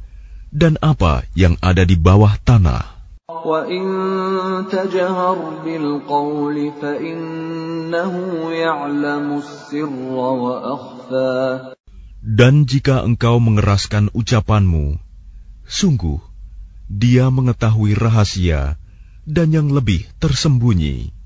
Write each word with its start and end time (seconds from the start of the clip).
dan 0.51 0.75
apa 0.83 1.23
yang 1.33 1.55
ada 1.63 1.87
di 1.87 1.95
bawah 1.95 2.35
tanah. 2.43 2.83
Dan 12.21 12.53
jika 12.69 12.95
engkau 13.01 13.35
mengeraskan 13.41 14.05
ucapanmu, 14.13 14.85
sungguh 15.65 16.19
dia 16.91 17.31
mengetahui 17.31 17.95
rahasia 17.95 18.75
dan 19.23 19.55
yang 19.55 19.71
lebih 19.71 20.03
tersembunyi. 20.19 21.20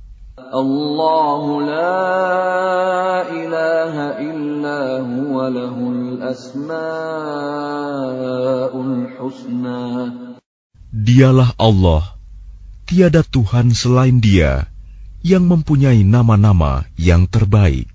Dialah 10.96 11.52
Allah, 11.60 12.16
tiada 12.88 13.20
Tuhan 13.28 13.76
selain 13.76 14.24
Dia 14.24 14.72
yang 15.20 15.44
mempunyai 15.44 16.08
nama-nama 16.08 16.88
yang 16.96 17.28
terbaik. 17.28 17.92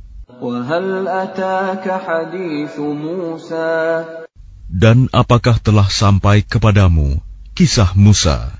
Dan 4.69 5.09
apakah 5.16 5.56
telah 5.65 5.88
sampai 5.88 6.44
kepadamu 6.44 7.25
kisah 7.56 7.97
Musa? 7.97 8.59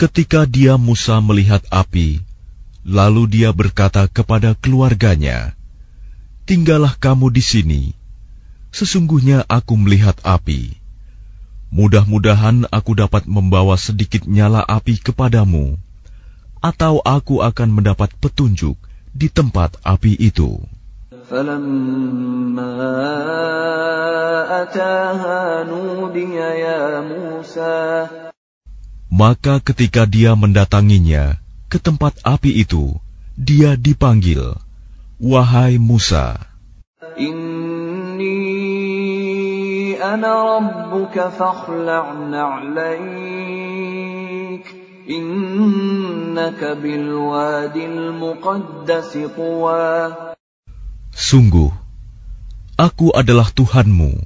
Ketika 0.00 0.44
dia 0.44 0.76
Musa 0.76 1.16
melihat 1.24 1.64
api, 1.72 2.20
lalu 2.84 3.24
dia 3.32 3.50
berkata 3.50 4.04
kepada 4.06 4.52
keluarganya, 4.52 5.56
"Tinggallah 6.44 6.94
kamu 7.00 7.32
di 7.32 7.40
sini. 7.40 7.82
Sesungguhnya 8.70 9.48
aku 9.48 9.74
melihat 9.80 10.20
api. 10.20 10.76
Mudah-mudahan 11.72 12.68
aku 12.68 12.92
dapat 12.92 13.24
membawa 13.24 13.80
sedikit 13.80 14.28
nyala 14.28 14.60
api 14.68 15.00
kepadamu, 15.00 15.80
atau 16.60 17.00
aku 17.00 17.40
akan 17.40 17.68
mendapat 17.80 18.12
petunjuk 18.20 18.76
di 19.16 19.32
tempat 19.32 19.80
api 19.80 20.12
itu." 20.20 20.60
فلما 21.26 22.74
أتاها 24.62 25.64
نودي 25.66 26.34
يا 26.38 27.02
موسى 27.02 28.06
Maka 29.11 29.59
ketika 29.59 30.07
dia 30.07 30.39
mendatanginya 30.39 31.35
ke 31.67 31.83
tempat 31.83 32.15
api 32.23 32.63
itu, 32.63 32.95
dia 33.35 33.75
dipanggil, 33.75 34.55
Wahai 35.19 35.75
Musa. 35.75 36.39
Inni 37.19 38.39
ana 39.99 40.31
rabbuka 40.31 41.27
fakhla'na 41.27 42.71
na'laik. 42.71 43.83
Innaka 45.11 46.79
bilwadil 46.79 48.15
muqaddasi 48.15 49.27
tuwa. 49.35 50.15
Sungguh, 51.11 51.75
aku 52.79 53.11
adalah 53.11 53.51
Tuhanmu. 53.51 54.23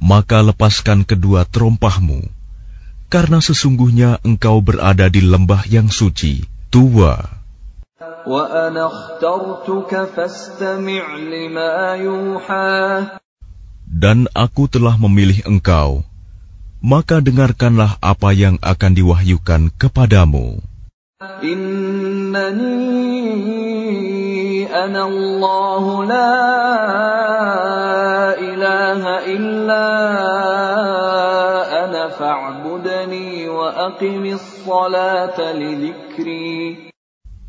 Maka 0.00 0.46
lepaskan 0.46 1.02
kedua 1.02 1.42
terompahmu 1.44 2.39
karena 3.10 3.42
sesungguhnya 3.42 4.22
engkau 4.22 4.62
berada 4.62 5.10
di 5.10 5.18
lembah 5.18 5.66
yang 5.66 5.90
suci, 5.90 6.46
tua. 6.70 7.18
Dan 13.90 14.18
aku 14.30 14.62
telah 14.70 14.94
memilih 14.94 15.42
engkau, 15.42 16.06
maka 16.78 17.18
dengarkanlah 17.18 17.98
apa 17.98 18.30
yang 18.30 18.62
akan 18.62 18.92
diwahyukan 18.94 19.74
kepadamu. 19.74 20.62
Innani 21.44 22.70
ana 24.70 25.02
Allah 25.04 25.84
la 26.08 26.32
ilaha 28.38 29.14
illa 29.28 30.39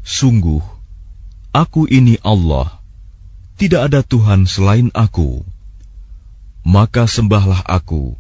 Sungguh, 0.01 0.63
aku 1.53 1.85
ini 1.85 2.17
Allah, 2.25 2.81
tidak 3.61 3.93
ada 3.93 4.01
Tuhan 4.01 4.49
selain 4.49 4.89
aku. 4.97 5.45
Maka 6.65 7.09
sembahlah 7.09 7.65
aku, 7.65 8.17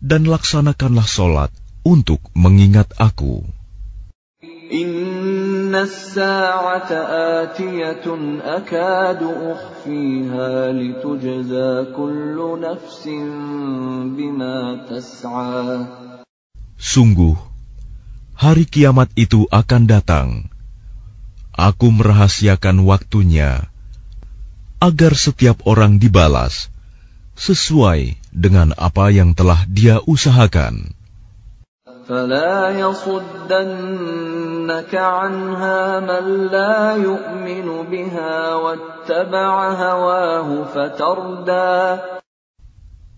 dan 0.00 0.28
laksanakanlah 0.28 1.08
solat 1.08 1.52
untuk 1.84 2.20
mengingat 2.32 2.92
aku. 2.96 3.44
Inna 4.72 5.84
sa'ata 5.84 7.44
atiyatun 7.44 8.40
akadu 8.40 9.28
ukhfiha 9.52 10.72
litujza 10.72 11.92
kullu 11.92 12.56
nafsin 12.56 14.16
bima 14.16 14.84
tas'a. 14.88 16.23
Sungguh, 16.83 17.35
hari 18.39 18.63
kiamat 18.63 19.11
itu 19.19 19.45
akan 19.51 19.83
datang. 19.83 20.27
Aku 21.51 21.91
merahasiakan 21.91 22.87
waktunya 22.87 23.67
agar 24.79 25.11
setiap 25.11 25.59
orang 25.67 25.99
dibalas 25.99 26.71
sesuai 27.35 28.15
dengan 28.31 28.71
apa 28.79 29.11
yang 29.11 29.35
telah 29.35 29.67
dia 29.67 29.99
usahakan. 30.07 30.95
فلا 32.09 32.73
يصدنك 32.73 34.09
عنها 34.95 35.99
من 35.99 36.49
لا 36.49 36.97
يؤمن 36.97 37.67
بها 37.85 38.55
واتبع 38.55 39.53
هواه 39.73 40.63
فتردى 40.73 41.97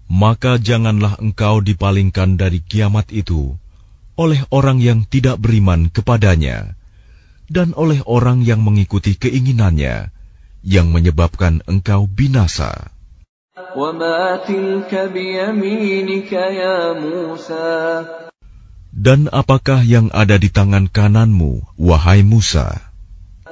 maka 0.07 0.59
janganlah 0.59 1.19
engkau 1.19 1.59
dipalingkan 1.59 2.39
dari 2.39 2.63
kiamat 2.63 3.11
itu 3.11 3.59
oleh 4.17 4.41
orang 4.49 4.81
yang 4.81 5.05
tidak 5.05 5.37
beriman 5.37 5.93
kepadanya 5.93 6.79
dan 7.47 7.77
oleh 7.77 8.03
orang 8.07 8.43
yang 8.43 8.63
mengikuti 8.63 9.15
keinginannya 9.15 10.11
yang 10.67 10.91
menyebabkan 10.91 11.63
engkau 11.71 12.11
binasa. 12.11 12.91
Dan 18.97 19.21
apakah 19.31 19.81
yang 19.85 20.09
ada 20.11 20.41
di 20.41 20.49
tangan 20.49 20.89
kananmu, 20.89 21.77
wahai 21.77 22.25
Musa? 22.25 22.86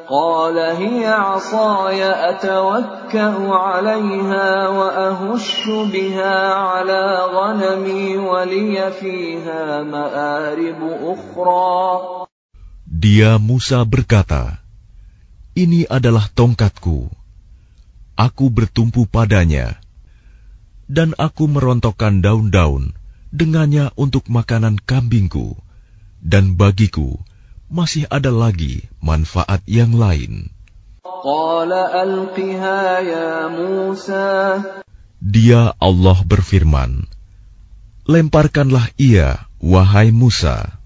قال 0.09 0.57
هي 0.57 1.05
عصاي 1.05 2.01
أتوكأ 2.05 3.33
عليها 3.49 4.67
وأهش 4.67 5.65
بها 5.65 6.37
على 6.53 7.03
غنمي 7.33 8.17
ولي 8.17 8.91
فيها 9.01 9.83
مآرب 9.83 10.81
أخرى 11.13 11.79
Dia 12.89 13.37
Musa 13.39 13.85
berkata, 13.85 14.59
Ini 15.55 15.87
adalah 15.87 16.27
tongkatku. 16.27 17.07
Aku 18.19 18.45
bertumpu 18.51 19.07
padanya, 19.07 19.79
dan 20.89 21.15
aku 21.15 21.47
merontokkan 21.47 22.19
daun-daun 22.19 22.91
dengannya 23.31 23.93
untuk 23.95 24.27
makanan 24.27 24.81
kambingku, 24.83 25.55
dan 26.19 26.59
bagiku 26.59 27.23
masih 27.74 28.06
ada 28.06 28.30
lagi 28.30 28.86
manfaat 29.02 29.58
yang 29.66 29.98
lain. 29.98 30.54
Dia 35.24 35.62
Allah 35.82 36.18
berfirman, 36.22 37.10
Lemparkanlah 38.04 38.94
ia, 38.94 39.48
wahai 39.58 40.14
Musa. 40.14 40.78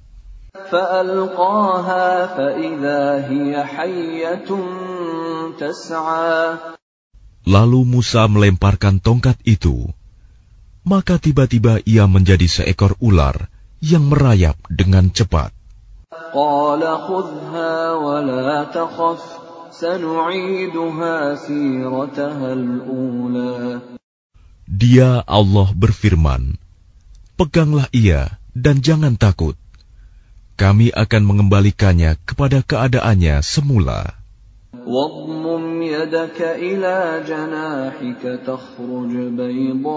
Lalu 7.49 7.81
Musa 7.83 8.23
melemparkan 8.31 9.03
tongkat 9.03 9.37
itu. 9.45 9.91
Maka 10.87 11.21
tiba-tiba 11.21 11.85
ia 11.85 12.09
menjadi 12.09 12.47
seekor 12.47 12.97
ular 13.03 13.51
yang 13.83 14.07
merayap 14.07 14.57
dengan 14.71 15.11
cepat. 15.11 15.58
قال 16.34 16.82
خذها 16.82 17.94
ولا 17.94 18.64
تخف 18.64 19.22
سنعيدها 19.72 21.36
سيرتها 21.36 22.50
الأولى 22.54 23.82
Dia 24.64 25.22
Allah 25.28 25.70
berfirman, 25.76 26.58
Peganglah 27.38 27.90
ia 27.94 28.42
dan 28.58 28.82
jangan 28.82 29.20
takut. 29.20 29.58
Kami 30.58 30.94
akan 30.94 31.22
mengembalikannya 31.26 32.18
kepada 32.26 32.62
keadaannya 32.62 33.42
semula. 33.42 34.17
واضمم 34.88 35.82
يدك 35.82 36.42
إلى 36.42 37.24
جناحك 37.28 38.40
تخرج 38.48 39.14
بيضاء 39.40 39.90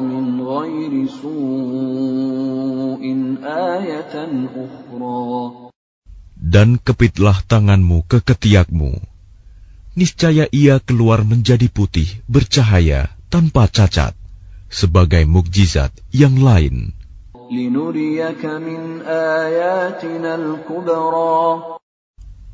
من 0.00 0.42
غير 0.42 1.06
سوء 1.22 3.02
آية 3.42 4.14
أخرى 4.54 5.52
Dan 6.38 6.78
kepitlah 6.80 7.44
tanganmu 7.44 8.06
ke 8.08 8.24
ketiakmu. 8.24 8.96
Niscaya 9.98 10.46
ia 10.48 10.78
keluar 10.80 11.26
menjadi 11.26 11.66
putih, 11.68 12.08
bercahaya, 12.30 13.10
tanpa 13.28 13.66
cacat, 13.68 14.14
sebagai 14.70 15.26
mukjizat 15.26 15.92
yang 16.14 16.38
lain. 16.40 16.94
لنريك 17.48 18.44
من 18.44 19.00
آياتنا 19.08 20.34
الكبرى 20.34 21.78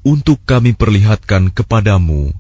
untuk 0.04 0.40
kami 0.48 0.72
perlihatkan 0.72 1.52
kepadamu 1.52 2.32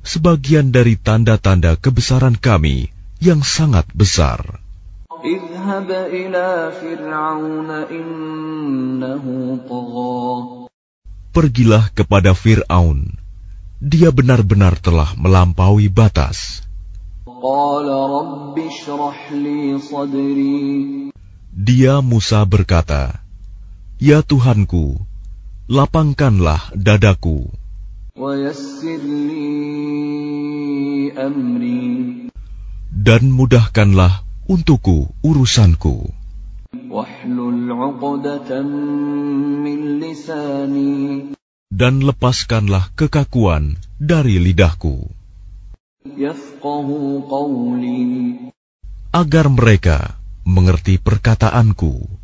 sebagian 0.00 0.72
dari 0.72 0.96
tanda-tanda 0.96 1.76
kebesaran 1.76 2.36
kami 2.38 2.88
yang 3.20 3.44
sangat 3.44 3.84
besar. 3.92 4.62
Pergilah 11.30 11.84
kepada 11.92 12.32
Fir'aun. 12.32 13.20
Dia 13.80 14.08
benar-benar 14.12 14.76
telah 14.80 15.12
melampaui 15.16 15.88
batas. 15.92 16.64
Dia 21.52 21.94
Musa 22.00 22.40
berkata, 22.44 23.20
Ya 24.00 24.24
Tuhanku, 24.24 25.09
lapangkanlah 25.70 26.74
dadaku. 26.74 27.46
Dan 32.90 33.22
mudahkanlah 33.30 34.12
untukku 34.50 35.14
urusanku. 35.22 36.10
Dan 41.70 41.94
lepaskanlah 42.02 42.84
kekakuan 42.98 43.78
dari 43.94 44.42
lidahku. 44.42 45.06
Agar 49.14 49.46
mereka 49.46 50.18
mengerti 50.42 50.98
perkataanku. 50.98 52.19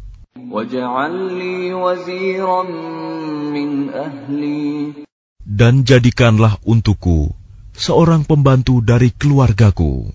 Dan 5.46 5.74
jadikanlah 5.82 6.54
untukku 6.62 7.34
seorang 7.74 8.22
pembantu 8.22 8.78
dari 8.78 9.10
keluargaku, 9.10 10.14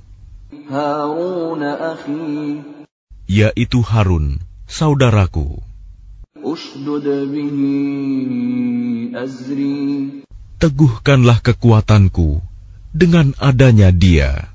yaitu 3.28 3.80
Harun, 3.84 4.40
saudaraku. 4.72 5.60
Teguhkanlah 10.62 11.38
kekuatanku 11.44 12.30
dengan 12.96 13.36
adanya 13.36 13.90
dia 13.92 14.48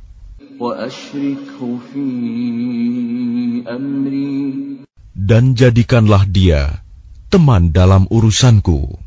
dan 5.17 5.57
jadikanlah 5.57 6.29
dia 6.29 6.85
teman 7.33 7.73
dalam 7.73 8.05
urusanku. 8.13 9.01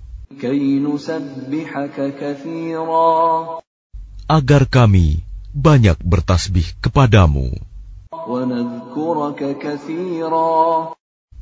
Agar 4.30 4.64
kami 4.66 5.22
banyak 5.54 5.98
bertasbih 6.02 6.66
kepadamu 6.82 7.54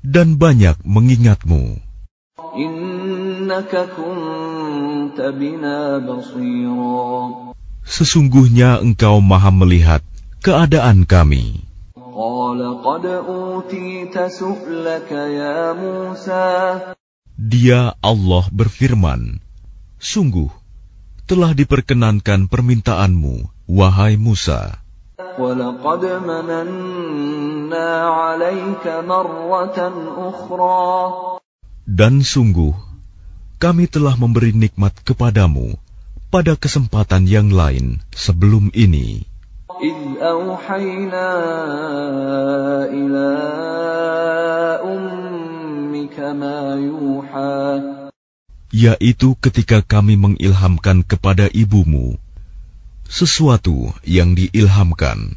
dan 0.04 0.28
banyak 0.36 0.76
mengingatmu. 0.84 1.64
Sesungguhnya 7.88 8.70
engkau 8.84 9.16
maha 9.24 9.52
melihat 9.52 10.02
keadaan 10.44 11.08
kami. 11.08 11.67
Dia 17.38 17.94
Allah 18.02 18.46
berfirman, 18.50 19.44
Sungguh, 20.02 20.50
telah 21.28 21.52
diperkenankan 21.54 22.48
permintaanmu, 22.48 23.68
wahai 23.70 24.16
Musa. 24.16 24.80
Dan 31.88 32.14
sungguh, 32.22 32.74
kami 33.58 33.86
telah 33.90 34.16
memberi 34.16 34.52
nikmat 34.54 34.94
kepadamu 35.04 35.78
pada 36.34 36.54
kesempatan 36.58 37.26
yang 37.30 37.50
lain 37.50 38.02
sebelum 38.14 38.70
ini. 38.74 39.37
إذ 39.83 40.23
أوحينا 40.23 41.29
إلى 42.93 43.29
أمك 44.85 46.17
ما 46.19 46.59
يوحى 46.77 47.93
yaitu 48.73 49.37
ketika 49.37 49.85
kami 49.85 50.17
mengilhamkan 50.17 51.05
kepada 51.05 51.45
ibumu 51.53 52.17
sesuatu 53.05 53.93
yang 54.01 54.33
diilhamkan. 54.33 55.37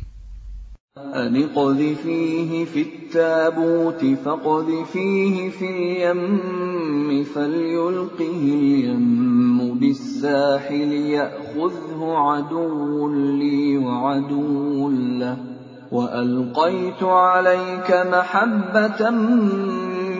أن 1.14 1.42
اقذفيه 1.42 2.64
في 2.64 2.82
التابوت 2.82 4.04
فاقذفيه 4.24 5.50
في 5.50 5.66
اليم 5.70 7.24
فليلقه 7.24 8.42
اليم 8.42 9.78
بالساحل 9.78 10.92
يأخذه 10.92 12.00
عدو 12.00 13.08
لي 13.38 13.78
وعدو 13.78 14.90
له 14.90 15.36
وألقيت 15.92 17.02
عليك 17.02 17.90
محبة 17.90 19.10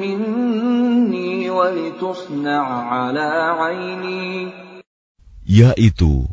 مني 0.00 1.50
ولتصنع 1.50 2.64
على 2.66 3.28
عيني 3.58 4.52
yaitu 5.50 6.30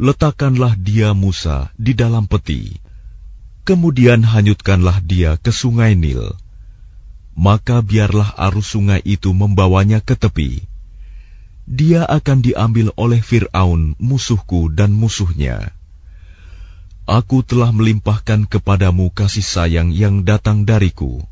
letakkanlah 0.00 0.72
dia 0.80 1.12
Musa 1.12 1.68
di 1.76 1.92
dalam 1.92 2.24
peti, 2.24 2.80
kemudian 3.66 4.22
hanyutkanlah 4.22 5.02
dia 5.02 5.34
ke 5.34 5.50
sungai 5.50 5.98
Nil. 5.98 6.38
Maka 7.34 7.82
biarlah 7.82 8.32
arus 8.48 8.78
sungai 8.78 9.02
itu 9.02 9.34
membawanya 9.34 9.98
ke 9.98 10.14
tepi. 10.14 10.64
Dia 11.66 12.06
akan 12.06 12.46
diambil 12.46 12.94
oleh 12.94 13.18
Fir'aun 13.18 13.98
musuhku 13.98 14.70
dan 14.70 14.94
musuhnya. 14.94 15.74
Aku 17.10 17.42
telah 17.42 17.74
melimpahkan 17.74 18.46
kepadamu 18.46 19.10
kasih 19.10 19.42
sayang 19.42 19.90
yang 19.90 20.22
datang 20.22 20.62
dariku, 20.62 21.26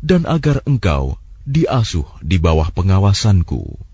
dan 0.00 0.24
agar 0.24 0.64
engkau 0.64 1.20
diasuh 1.44 2.08
di 2.24 2.40
bawah 2.40 2.72
pengawasanku. 2.72 3.93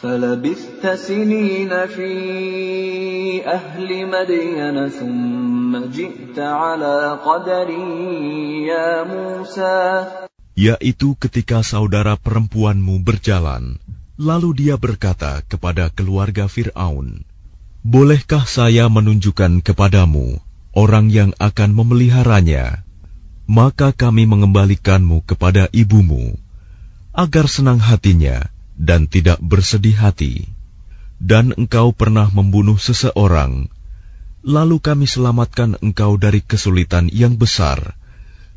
فلبثت 0.00 0.80
سنين 0.80 1.72
في 1.86 2.12
أهل 3.44 3.88
مدين 4.08 4.76
ثم 4.88 5.72
جئت 5.76 6.38
على 6.38 7.20
قدر 7.20 7.68
يا 8.64 9.04
موسى 9.04 9.78
Yaitu 10.60 11.16
ketika 11.16 11.64
saudara 11.64 12.20
perempuanmu 12.20 13.00
berjalan, 13.00 13.80
lalu 14.20 14.52
dia 14.60 14.76
berkata 14.76 15.40
kepada 15.48 15.88
keluarga 15.88 16.48
Fir'aun, 16.48 17.24
Bolehkah 17.80 18.44
saya 18.44 18.92
menunjukkan 18.92 19.64
kepadamu 19.64 20.36
orang 20.76 21.08
yang 21.08 21.32
akan 21.40 21.72
memeliharanya? 21.72 22.84
Maka 23.48 23.96
kami 23.96 24.28
mengembalikanmu 24.28 25.24
kepada 25.24 25.72
ibumu, 25.72 26.36
agar 27.16 27.48
senang 27.48 27.80
hatinya, 27.80 28.52
Dan 28.75 29.07
tidak 29.07 29.39
bersedih 29.39 29.95
hati, 29.95 30.51
dan 31.17 31.55
engkau 31.55 31.95
pernah 31.95 32.27
membunuh 32.31 32.75
seseorang, 32.75 33.71
lalu 34.45 34.77
kami 34.77 35.09
selamatkan 35.09 35.79
engkau 35.81 36.19
dari 36.21 36.43
kesulitan 36.43 37.09
yang 37.09 37.39
besar, 37.39 37.97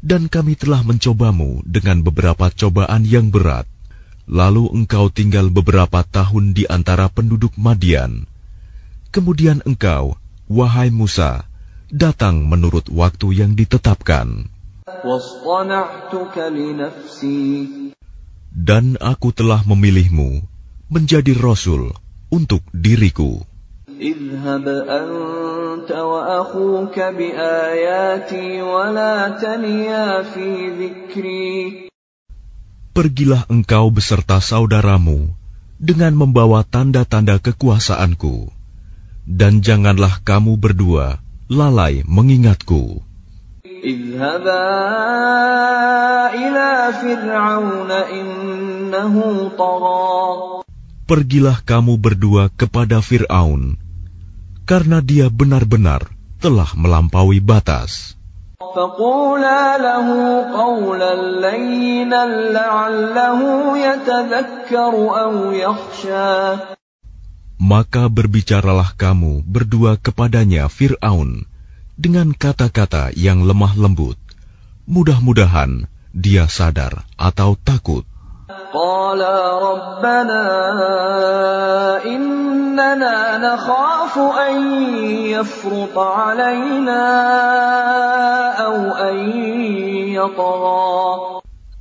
dan 0.04 0.28
kami 0.28 0.54
telah 0.54 0.84
mencobamu 0.84 1.64
dengan 1.64 2.04
beberapa 2.04 2.52
cobaan 2.52 3.02
yang 3.08 3.32
berat. 3.32 3.66
Lalu 4.28 4.68
engkau 4.76 5.08
tinggal 5.08 5.48
beberapa 5.48 6.04
tahun 6.04 6.52
di 6.52 6.68
antara 6.68 7.08
penduduk 7.08 7.56
Madian. 7.56 8.28
Kemudian 9.08 9.64
engkau, 9.64 10.20
wahai 10.44 10.92
Musa, 10.92 11.48
datang 11.88 12.44
menurut 12.44 12.92
waktu 12.92 13.40
yang 13.40 13.56
ditetapkan. 13.56 14.52
Dan 18.52 19.00
aku 19.00 19.32
telah 19.32 19.62
memilihmu 19.64 20.44
menjadi 20.88 21.32
rasul 21.36 21.92
untuk 22.28 22.64
diriku. 22.72 23.44
Pergilah 32.92 33.42
engkau 33.48 33.84
beserta 33.94 34.36
saudaramu 34.42 35.18
dengan 35.78 36.12
membawa 36.18 36.66
tanda-tanda 36.66 37.38
kekuasaanku, 37.38 38.50
dan 39.24 39.62
janganlah 39.62 40.18
kamu 40.26 40.58
berdua 40.58 41.22
lalai 41.46 42.02
mengingatku. 42.04 43.07
Pergilah 51.08 51.58
kamu 51.64 51.94
berdua 51.96 52.52
kepada 52.52 53.00
Fir'aun, 53.00 53.80
karena 54.68 54.98
dia 55.00 55.32
benar-benar 55.32 56.04
telah 56.42 56.70
melampaui 56.76 57.40
batas. 57.40 58.18
Maka 67.58 68.02
berbicaralah 68.06 68.90
kamu 68.94 69.32
berdua 69.42 69.92
kepadanya 69.98 70.68
Fir'aun, 70.68 71.30
dengan 71.98 72.30
kata-kata 72.30 73.10
yang 73.18 73.42
lemah 73.42 73.74
lembut. 73.74 74.14
Mudah-mudahan 74.86 75.90
dia 76.14 76.46
sadar 76.46 77.02
atau 77.18 77.58
takut. 77.58 78.06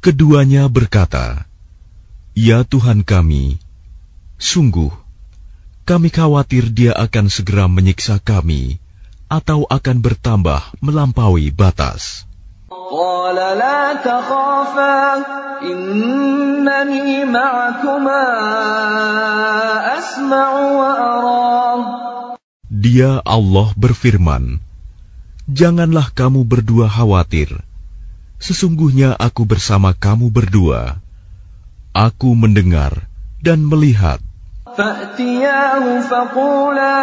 Keduanya 0.02 0.64
berkata, 0.68 1.46
Ya 2.38 2.62
Tuhan 2.66 3.06
kami, 3.06 3.62
sungguh, 4.42 4.94
kami 5.88 6.10
khawatir 6.12 6.70
dia 6.74 6.92
akan 6.94 7.32
segera 7.32 7.66
menyiksa 7.72 8.20
kami 8.20 8.82
atau 9.28 9.68
akan 9.68 9.98
bertambah 10.00 10.62
melampaui 10.80 11.52
batas. 11.52 12.28
Dia 22.68 23.12
Allah 23.24 23.68
berfirman, 23.76 24.64
Janganlah 25.48 26.12
kamu 26.12 26.44
berdua 26.44 26.92
khawatir, 26.92 27.48
sesungguhnya 28.36 29.16
aku 29.16 29.48
bersama 29.48 29.96
kamu 29.96 30.28
berdua. 30.28 31.00
Aku 31.96 32.36
mendengar 32.36 33.08
dan 33.40 33.64
melihat. 33.64 34.27
فأتياه 34.78 36.00
فقولا 36.00 36.98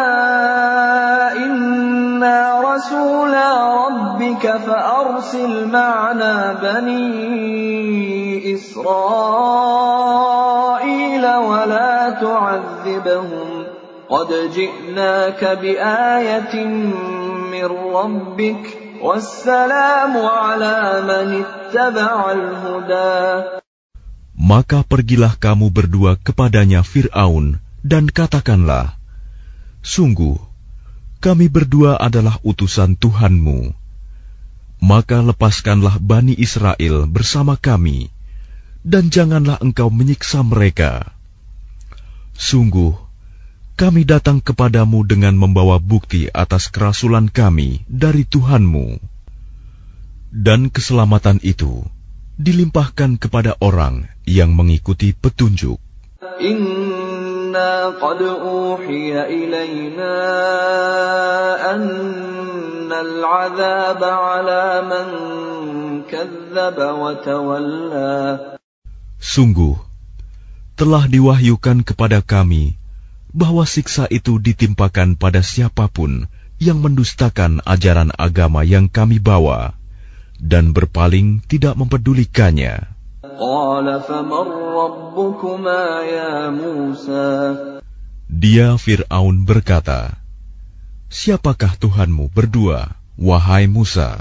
إنا 1.37 2.61
رسولا 2.63 3.51
ربك 3.87 4.57
فأرسل 4.67 5.69
معنا 5.69 6.53
بني 6.63 8.55
إسرائيل 8.55 9.75
ولا 11.27 12.11
تعذبهم 12.11 13.49
قد 14.09 14.29
جئناك 14.55 15.45
بآية 15.45 16.65
من 17.51 17.69
ربك 17.95 18.79
والسلام 19.03 20.15
على 20.17 21.03
من 21.03 21.43
اتبع 21.43 22.33
الهدى. 22.33 23.43
Maka 24.35 24.83
pergilah 24.85 25.35
kamu 25.41 25.71
berdua 25.71 26.19
kepadanya 26.21 26.83
Fir'aun 26.85 27.64
dan 27.85 28.09
katakanlah, 28.09 28.97
Sungguh, 29.85 30.41
kami 31.21 31.53
berdua 31.53 32.01
adalah 32.01 32.41
utusan 32.41 32.97
Tuhanmu. 32.97 33.77
Maka 34.81 35.21
lepaskanlah 35.21 36.01
Bani 36.01 36.33
Israel 36.33 37.05
bersama 37.05 37.61
kami, 37.61 38.09
dan 38.81 39.13
janganlah 39.13 39.61
engkau 39.61 39.93
menyiksa 39.93 40.41
mereka. 40.41 41.13
Sungguh, 42.33 42.97
kami 43.77 44.09
datang 44.09 44.41
kepadamu 44.41 45.05
dengan 45.05 45.37
membawa 45.37 45.77
bukti 45.77 46.33
atas 46.33 46.73
kerasulan 46.73 47.29
kami 47.29 47.85
dari 47.89 48.25
Tuhanmu. 48.25 49.01
Dan 50.33 50.73
keselamatan 50.73 51.45
itu 51.45 51.85
dilimpahkan 52.41 53.21
kepada 53.21 53.55
orang 53.61 54.09
yang 54.25 54.57
mengikuti 54.57 55.13
petunjuk. 55.15 55.79
Inna 56.41 56.84
Sungguh 69.23 69.77
telah 70.75 71.05
diwahyukan 71.07 71.87
kepada 71.87 72.21
kami 72.21 72.75
bahwa 73.35 73.67
siksa 73.67 74.07
itu 74.11 74.39
ditimpakan 74.39 75.19
pada 75.19 75.43
siapa 75.43 75.91
pun 75.91 76.31
yang 76.63 76.79
mendustakan 76.79 77.59
ajaran 77.67 78.15
agama 78.15 78.63
yang 78.63 78.87
kami 78.87 79.19
bawa 79.19 79.75
dan 80.39 80.71
berpaling 80.71 81.43
tidak 81.47 81.75
mempedulikannya. 81.75 82.94
Dia 88.27 88.75
Fir'aun 88.75 89.47
berkata, 89.47 90.19
Siapakah 91.07 91.79
Tuhanmu 91.79 92.35
berdua, 92.35 92.99
wahai 93.15 93.71
Musa? 93.71 94.19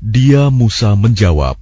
Dia 0.00 0.48
Musa 0.48 0.96
menjawab, 0.96 1.60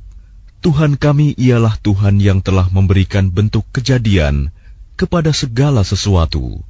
Tuhan 0.62 0.94
kami 0.94 1.34
ialah 1.34 1.74
Tuhan 1.82 2.22
yang 2.22 2.38
telah 2.38 2.70
memberikan 2.70 3.34
bentuk 3.34 3.66
kejadian 3.74 4.53
kepada 4.94 5.34
segala 5.34 5.82
sesuatu, 5.82 6.62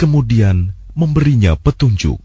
kemudian 0.00 0.72
memberinya 0.96 1.54
petunjuk. 1.56 2.18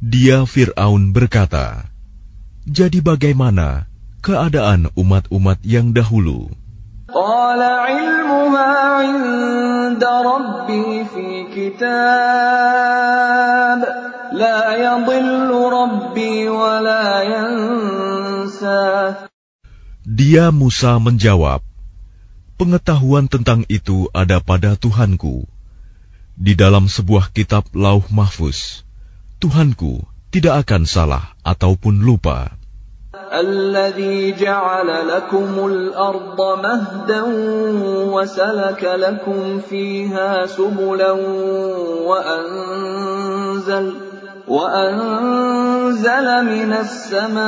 Dia 0.00 0.38
Fir'aun 0.48 1.02
berkata, 1.12 1.88
Jadi 2.64 2.98
bagaimana 3.04 3.88
keadaan 4.20 4.88
umat-umat 4.96 5.58
yang 5.64 5.92
dahulu? 5.92 6.48
Dia 20.29 20.53
Musa 20.53 21.01
menjawab, 21.01 21.65
Pengetahuan 22.61 23.25
tentang 23.25 23.65
itu 23.65 24.05
ada 24.13 24.37
pada 24.37 24.77
Tuhanku. 24.77 25.49
Di 26.37 26.53
dalam 26.53 26.85
sebuah 26.85 27.33
kitab 27.33 27.65
lauh 27.73 28.05
mahfuz, 28.13 28.85
Tuhanku 29.41 30.05
tidak 30.29 30.61
akan 30.61 30.85
salah 30.85 31.33
ataupun 31.41 32.05
lupa. 32.05 32.53
الذي 33.15 34.37
جعل 34.37 35.07
لكم 35.07 35.51
الأرض 35.65 36.39
مهدا 36.63 37.21
وسلك 38.13 38.83
لكم 38.83 39.59
فيها 39.59 40.45
سبلا 40.45 41.11
وأنزل 42.05 43.87
وأنزل 44.49 46.27
من 46.45 46.71
السماء 46.73 47.47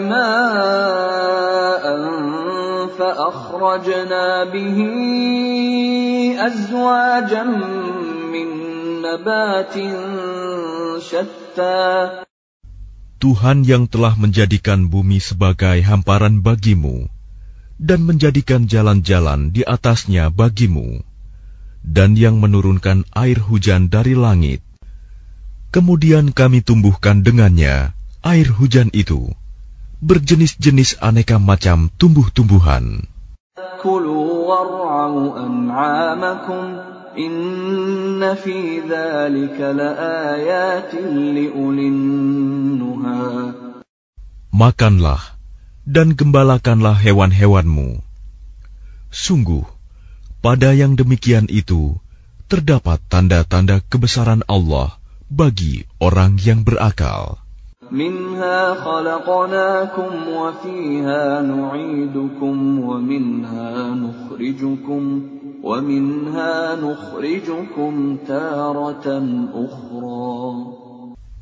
ماء 0.00 1.84
فأخرجنا 2.98 4.44
به 4.44 4.78
أزواجا 6.38 7.44
من 8.32 8.48
نبات 9.02 9.74
شتى 11.00 11.86
Tuhan 13.18 13.66
yang 13.66 13.90
telah 13.90 14.14
menjadikan 14.14 14.86
bumi 14.86 15.18
sebagai 15.18 15.82
hamparan 15.82 16.38
bagimu 16.38 17.10
dan 17.82 18.06
menjadikan 18.06 18.70
jalan-jalan 18.70 19.50
di 19.50 19.66
atasnya 19.66 20.30
bagimu, 20.30 21.02
dan 21.82 22.14
yang 22.14 22.38
menurunkan 22.38 23.02
air 23.14 23.42
hujan 23.42 23.90
dari 23.90 24.14
langit. 24.14 24.62
Kemudian 25.73 26.29
kami 26.29 26.61
tumbuhkan 26.61 27.25
dengannya 27.25 27.97
air 28.21 28.47
hujan 28.53 28.93
itu, 28.93 29.33
berjenis-jenis 30.05 31.01
aneka 31.01 31.41
macam 31.41 31.89
tumbuh-tumbuhan. 31.97 33.09
Makanlah 44.53 45.21
dan 45.89 46.07
gembalakanlah 46.13 46.95
hewan-hewanmu. 47.01 47.89
Sungguh, 49.09 49.65
pada 50.45 50.69
yang 50.77 50.93
demikian 50.93 51.49
itu 51.49 51.97
terdapat 52.45 53.01
tanda-tanda 53.09 53.81
kebesaran 53.89 54.45
Allah 54.45 55.01
bagi 55.33 55.81
orang 55.97 56.37
yang 56.37 56.61
berakal. 56.61 57.41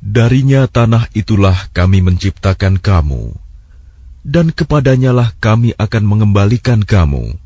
Darinya 0.02 0.62
tanah 0.66 1.04
itulah 1.14 1.58
kami 1.72 1.98
menciptakan 2.00 2.74
kamu, 2.80 3.24
dan 4.24 4.46
kepadanyalah 4.50 5.36
kami 5.36 5.76
akan 5.76 6.04
mengembalikan 6.08 6.80
kamu, 6.80 7.36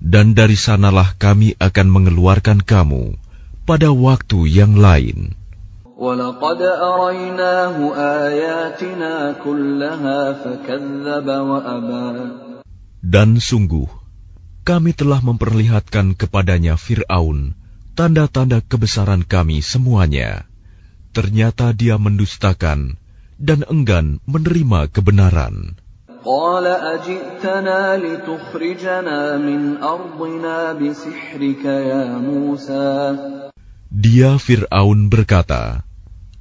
dan 0.00 0.32
dari 0.32 0.56
sanalah 0.56 1.12
kami 1.20 1.52
akan 1.60 1.86
mengeluarkan 1.92 2.64
kamu 2.64 3.20
pada 3.68 3.92
waktu 3.94 4.50
yang 4.50 4.74
lain. 4.74 5.39
ولقد 5.99 6.61
أريناه 6.61 7.77
آياتنا 7.95 9.35
كلها 9.43 10.19
فكذب 10.33 11.27
وأبى 11.27 12.09
Dan 13.05 13.37
sungguh, 13.37 13.85
kami 14.65 14.97
telah 14.97 15.21
memperlihatkan 15.21 16.17
kepadanya 16.17 16.73
Fir'aun 16.73 17.53
tanda-tanda 17.95 18.59
kebesaran 18.59 19.23
kami 19.23 19.63
semuanya. 19.63 20.49
Ternyata 21.15 21.71
dia 21.71 21.95
mendustakan 21.95 22.99
dan 23.39 23.63
enggan 23.71 24.19
menerima 24.27 24.91
kebenaran. 24.91 25.79
Dia 33.95 34.29
Fir'aun 34.35 34.99
berkata, 35.07 35.63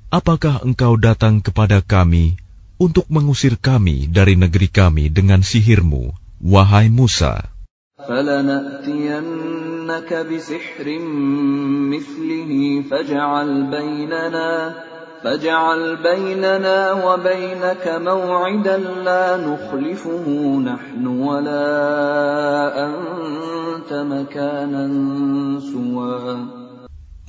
Apakah 0.10 0.66
engkau 0.66 0.98
datang 0.98 1.38
kepada 1.38 1.86
kami 1.86 2.34
untuk 2.82 3.06
mengusir 3.14 3.62
kami 3.62 4.10
dari 4.10 4.34
negeri 4.34 4.66
kami 4.66 5.06
dengan 5.14 5.46
sihirmu, 5.46 6.18
wahai 6.42 6.90
Musa? 6.90 7.46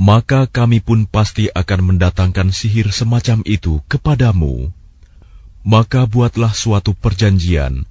Maka 0.01 0.49
kami 0.49 0.81
pun 0.81 1.05
pasti 1.05 1.53
akan 1.53 1.93
mendatangkan 1.93 2.57
sihir 2.57 2.89
semacam 2.89 3.45
itu 3.45 3.85
kepadamu. 3.85 4.73
Maka 5.61 6.09
buatlah 6.09 6.57
suatu 6.57 6.97
perjanjian 6.97 7.85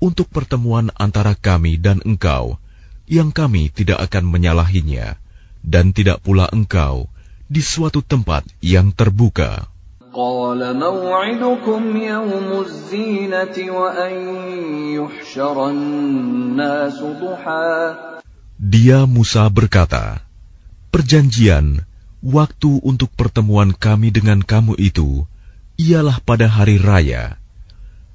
untuk 0.00 0.32
pertemuan 0.32 0.88
antara 0.96 1.36
kami 1.36 1.76
dan 1.76 2.00
engkau, 2.00 2.56
yang 3.04 3.28
kami 3.28 3.68
tidak 3.68 4.00
akan 4.08 4.24
menyalahinya, 4.32 5.20
dan 5.60 5.92
tidak 5.92 6.24
pula 6.24 6.48
engkau 6.48 7.12
di 7.44 7.60
suatu 7.60 8.00
tempat 8.00 8.48
yang 8.64 8.88
terbuka. 8.96 9.68
Dia 18.56 18.98
Musa 19.04 19.44
berkata, 19.52 20.29
Perjanjian 20.90 21.86
waktu 22.18 22.82
untuk 22.82 23.14
pertemuan 23.14 23.70
kami 23.70 24.10
dengan 24.10 24.42
kamu 24.42 24.74
itu 24.74 25.22
ialah 25.78 26.18
pada 26.26 26.50
hari 26.50 26.82
raya, 26.82 27.38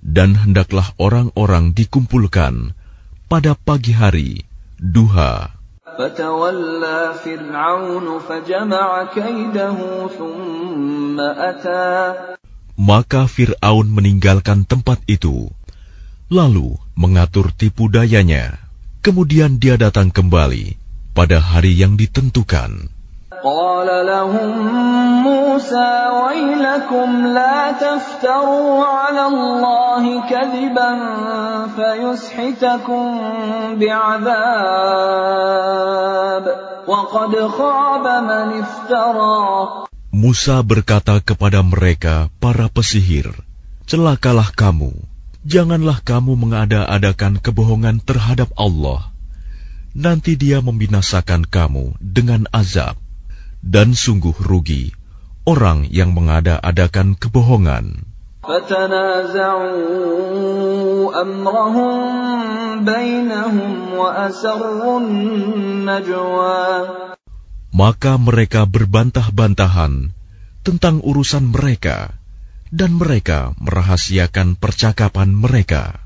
dan 0.03 0.35
hendaklah 0.35 0.91
orang-orang 0.99 1.71
dikumpulkan 1.71 2.75
pada 3.31 3.55
pagi 3.55 3.95
hari, 3.95 4.43
duha. 4.75 5.55
Maka 12.75 13.21
Fir'aun 13.31 13.87
meninggalkan 13.87 14.67
tempat 14.67 14.99
itu, 15.07 15.47
lalu 16.27 16.75
mengatur 16.91 17.55
tipu 17.55 17.87
dayanya. 17.87 18.59
Kemudian 18.99 19.63
dia 19.63 19.79
datang 19.79 20.11
kembali 20.11 20.84
pada 21.14 21.42
hari 21.42 21.74
yang 21.76 21.98
ditentukan. 21.98 22.90
قال 23.40 23.88
لهم 23.88 24.52
موسى 25.24 25.92
ويلكم 26.12 27.08
لا 27.32 27.72
تفتروا 27.72 28.84
على 28.84 29.26
الله 29.32 30.28
كذبا 30.28 30.90
فيسحتكم 31.76 33.04
بعذاب 33.80 35.00
وقد 36.84 37.32
خاب 37.48 38.04
من 38.28 38.60
افترى 38.60 39.40
Musa 40.10 40.58
berkata 40.66 41.22
kepada 41.22 41.62
mereka, 41.62 42.28
para 42.42 42.66
pesihir, 42.66 43.30
Celakalah 43.86 44.50
kamu, 44.52 44.92
janganlah 45.46 46.02
kamu 46.02 46.34
mengada-adakan 46.34 47.38
kebohongan 47.38 48.02
terhadap 48.02 48.50
Allah. 48.58 49.13
nanti 49.95 50.35
dia 50.35 50.59
membinasakan 50.59 51.47
kamu 51.47 51.95
dengan 52.03 52.45
azab. 52.51 52.99
Dan 53.65 53.97
sungguh 53.97 54.35
rugi 54.45 54.93
orang 55.45 55.89
yang 55.89 56.13
mengada-adakan 56.13 57.17
kebohongan. 57.17 58.05
Maka 67.75 68.13
mereka 68.21 68.61
berbantah-bantahan 68.69 69.93
tentang 70.61 70.95
urusan 71.01 71.45
mereka, 71.49 72.13
dan 72.69 72.93
mereka 72.97 73.53
merahasiakan 73.57 74.57
percakapan 74.57 75.33
mereka. 75.33 76.05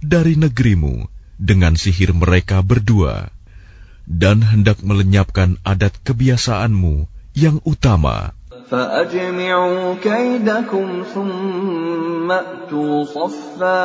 dari 0.00 0.36
negerimu 0.36 1.08
dengan 1.40 1.76
sihir 1.76 2.12
mereka 2.12 2.60
berdua, 2.60 3.32
dan 4.04 4.44
hendak 4.44 4.84
melenyapkan 4.84 5.56
adat 5.64 5.96
kebiasaanmu 6.04 7.08
yang 7.36 7.60
utama. 7.64 8.36
فأجمعوا 8.70 9.98
كيدكم 9.98 10.86
ثم 11.14 12.28
أتوا 12.30 13.04
صفا 13.04 13.82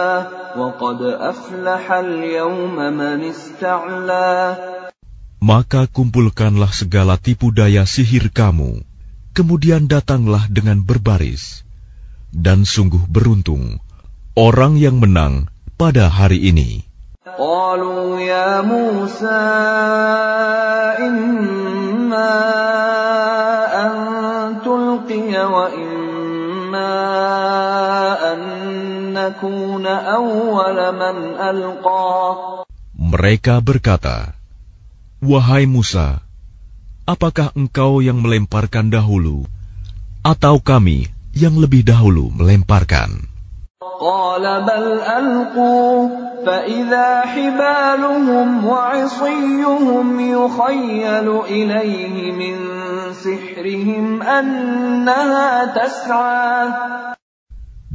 وقد 0.54 1.00
أفلح 1.02 1.92
اليوم 1.92 2.76
من 2.78 3.20
استعلى 3.26 4.32
Maka 5.46 5.86
kumpulkanlah 5.86 6.70
segala 6.74 7.22
tipu 7.22 7.54
daya 7.54 7.86
sihir 7.86 8.34
kamu, 8.34 8.82
kemudian 9.34 9.86
datanglah 9.86 10.46
dengan 10.50 10.82
berbaris. 10.82 11.62
Dan 12.34 12.66
sungguh 12.66 13.06
beruntung 13.06 13.78
orang 14.34 14.78
yang 14.78 14.98
menang 14.98 15.49
pada 15.81 16.13
hari 16.13 16.53
ini. 16.53 16.85
Mereka 33.01 33.55
berkata, 33.65 34.37
Wahai 35.25 35.65
Musa, 35.65 36.21
apakah 37.09 37.57
engkau 37.57 38.05
yang 38.05 38.21
melemparkan 38.21 38.93
dahulu, 38.93 39.49
atau 40.21 40.61
kami 40.61 41.09
yang 41.33 41.57
lebih 41.57 41.89
dahulu 41.89 42.29
melemparkan? 42.37 43.30
قال 44.00 44.46
بل 44.64 44.86
ألقوا 45.00 46.26
فإذا 46.46 47.10
حبالهم 47.26 48.48
وعصيهم 48.66 50.08
يخيل 50.20 51.28
إليه 51.50 52.16
من 52.32 52.56
سحرهم 53.14 54.06
أنها 54.24 55.50
تسعى 55.74 56.60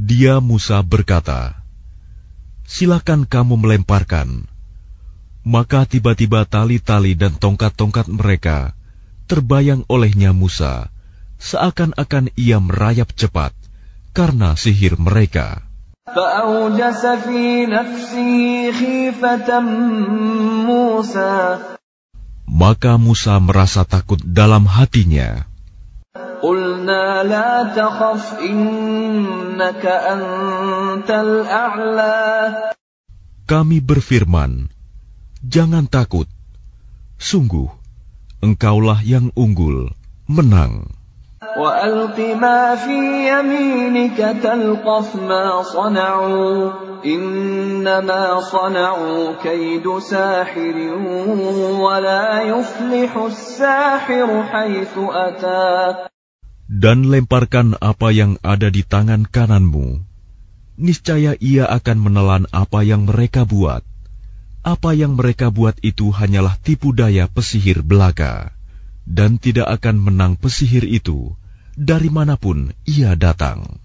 Dia 0.01 0.41
Musa 0.41 0.81
berkata, 0.81 1.61
Silakan 2.65 3.29
kamu 3.29 3.61
melemparkan. 3.61 4.49
Maka 5.45 5.85
tiba-tiba 5.85 6.45
tali-tali 6.49 7.13
dan 7.13 7.37
tongkat-tongkat 7.37 8.09
mereka 8.09 8.73
terbayang 9.29 9.85
olehnya 9.87 10.33
Musa, 10.35 10.89
seakan-akan 11.39 12.33
ia 12.35 12.59
merayap 12.59 13.13
cepat 13.15 13.55
karena 14.11 14.59
sihir 14.59 14.99
mereka. 14.99 15.64
فأوجس 16.15 17.03
في 17.05 17.65
نفسه 17.65 18.71
خيفة 18.71 19.59
موسى 20.67 21.57
Maka 22.51 22.99
Musa 22.99 23.39
merasa 23.39 23.87
takut 23.87 24.19
dalam 24.21 24.67
hatinya. 24.67 25.47
قلنا 26.41 27.23
لا 27.23 27.71
تخف 27.77 28.43
إنك 28.43 29.83
أنت 29.85 31.09
الأعلى 31.09 32.19
Kami 33.47 33.79
berfirman, 33.83 34.71
Jangan 35.41 35.87
takut. 35.89 36.27
Sungguh, 37.17 37.67
engkaulah 38.43 38.99
yang 39.01 39.33
unggul, 39.37 39.93
menang. 40.29 40.91
وألق 41.57 42.19
ما 42.37 42.75
في 42.75 42.99
يمينك 43.33 44.17
تلقف 44.43 45.15
ما 45.15 45.63
صنعوا 45.63 46.71
إنما 47.05 48.41
صنعوا 48.41 49.33
كيد 49.43 49.85
ساحر 49.99 50.77
ولا 51.81 52.41
يفلح 52.41 53.11
الساحر 53.17 54.29
حيث 54.43 54.93
أتى 54.97 55.71
Dan 56.71 57.11
lemparkan 57.11 57.75
apa 57.83 58.15
yang 58.15 58.39
ada 58.39 58.71
di 58.71 58.87
tangan 58.87 59.27
kananmu. 59.27 60.07
Niscaya 60.79 61.35
ia 61.35 61.67
akan 61.67 61.97
menelan 61.99 62.47
apa 62.55 62.85
yang 62.87 63.03
mereka 63.09 63.43
buat. 63.43 63.83
Apa 64.63 64.95
yang 64.95 65.19
mereka 65.19 65.51
buat 65.51 65.75
itu 65.83 66.15
hanyalah 66.15 66.55
tipu 66.63 66.95
daya 66.95 67.27
pesihir 67.27 67.83
belaka. 67.83 68.54
dan 69.06 69.38
tidak 69.38 69.70
akan 69.80 70.02
menang 70.02 70.32
pesihir 70.34 70.82
itu 70.82 71.32
dari 71.76 72.08
mana 72.10 72.34
pun 72.40 72.72
ia 72.88 73.14
datang. 73.14 73.78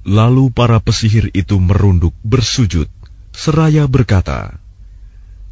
Lalu 0.00 0.44
para 0.50 0.80
pesihir 0.82 1.30
itu 1.36 1.56
merunduk 1.62 2.16
bersujud, 2.26 2.90
seraya 3.30 3.86
berkata, 3.86 4.58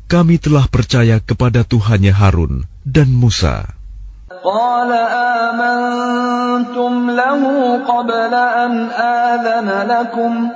Kami 0.09 0.40
telah 0.40 0.66
percaya 0.66 1.21
kepada 1.23 1.62
Tuhannya 1.62 2.12
Harun 2.16 2.64
dan 2.83 3.12
Musa. 3.12 3.78
قال 4.44 4.92
آمنتم 5.42 7.11
له 7.11 7.42
قبل 7.88 8.35
أن 8.35 8.90
آذن 8.90 9.90
لكم 9.90 10.48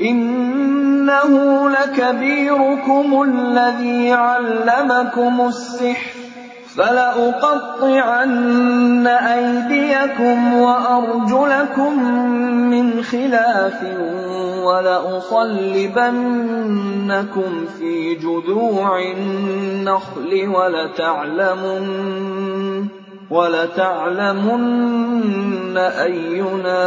إنه 0.00 1.68
لكبيركم 1.70 3.22
الذي 3.22 4.12
علمكم 4.12 5.40
السحر 5.48 6.22
فلأقطعن 6.76 8.26
أيديكم 9.06 10.54
وأرجلكم 10.54 12.12
من 12.70 13.02
خلاف 13.02 13.82
ولأصلبنكم 14.64 15.70
في 17.78 18.14
جذوع 18.14 19.02
النخل 19.02 20.48
ولتعلمن 20.48 21.92
ولتعلمن 23.29 24.63
أينا 25.77 26.83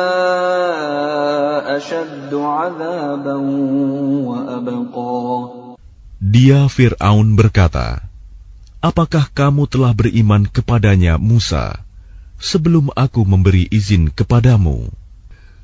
أشد 1.77 2.33
عذابا 2.35 3.37
وأبقى 4.25 5.17
Dia 6.21 6.69
Fir'aun 6.69 7.33
berkata, 7.33 8.05
Apakah 8.85 9.33
kamu 9.33 9.65
telah 9.73 9.97
beriman 9.97 10.45
kepadanya 10.45 11.17
Musa 11.17 11.81
sebelum 12.37 12.93
aku 12.93 13.25
memberi 13.25 13.65
izin 13.73 14.13
kepadamu? 14.13 14.93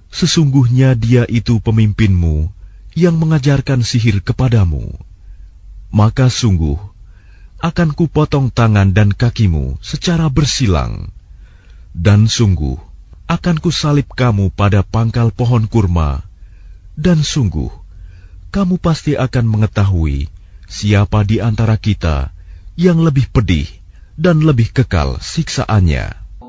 Sesungguhnya 0.08 0.96
dia 0.96 1.28
itu 1.28 1.60
pemimpinmu 1.60 2.48
yang 2.96 3.20
mengajarkan 3.20 3.84
sihir 3.84 4.24
kepadamu. 4.24 4.96
Maka 5.92 6.32
sungguh, 6.32 6.80
akan 7.61 7.93
kupotong 7.93 8.49
tangan 8.49 8.89
dan 8.91 9.13
kakimu 9.13 9.77
secara 9.79 10.27
bersilang. 10.27 11.13
Dan 11.93 12.25
sungguh, 12.25 12.77
akan 13.29 13.57
kusalib 13.61 14.09
kamu 14.11 14.49
pada 14.51 14.81
pangkal 14.81 15.29
pohon 15.29 15.69
kurma. 15.69 16.25
Dan 16.97 17.21
sungguh, 17.23 17.69
kamu 18.51 18.81
pasti 18.81 19.15
akan 19.15 19.45
mengetahui 19.47 20.27
siapa 20.67 21.23
di 21.23 21.39
antara 21.39 21.79
kita 21.79 22.35
yang 22.75 22.99
lebih 22.99 23.31
pedih 23.31 23.69
dan 24.19 24.43
lebih 24.43 24.73
kekal 24.75 25.21
siksaannya. 25.21 26.20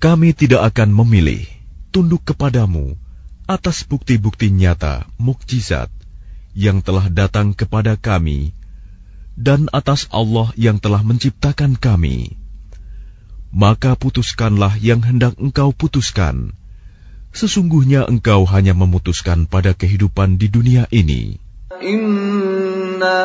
Kami 0.00 0.32
tidak 0.32 0.72
akan 0.72 0.96
memilih 0.96 1.44
tunduk 1.92 2.24
kepadamu 2.24 2.96
atas 3.44 3.84
bukti-bukti 3.84 4.48
nyata 4.48 5.04
mukjizat 5.20 5.92
yang 6.56 6.80
telah 6.80 7.12
datang 7.12 7.52
kepada 7.52 8.00
kami 8.00 8.56
dan 9.36 9.68
atas 9.76 10.08
Allah 10.08 10.56
yang 10.56 10.80
telah 10.80 11.04
menciptakan 11.04 11.76
kami. 11.76 12.32
Maka 13.52 13.92
putuskanlah 13.92 14.80
yang 14.80 15.04
hendak 15.04 15.36
engkau 15.36 15.76
putuskan. 15.76 16.56
Sesungguhnya 17.36 18.08
engkau 18.08 18.48
hanya 18.48 18.72
memutuskan 18.72 19.44
pada 19.44 19.76
kehidupan 19.76 20.40
di 20.40 20.48
dunia 20.48 20.88
ini. 20.88 21.36
Inna 21.76 23.20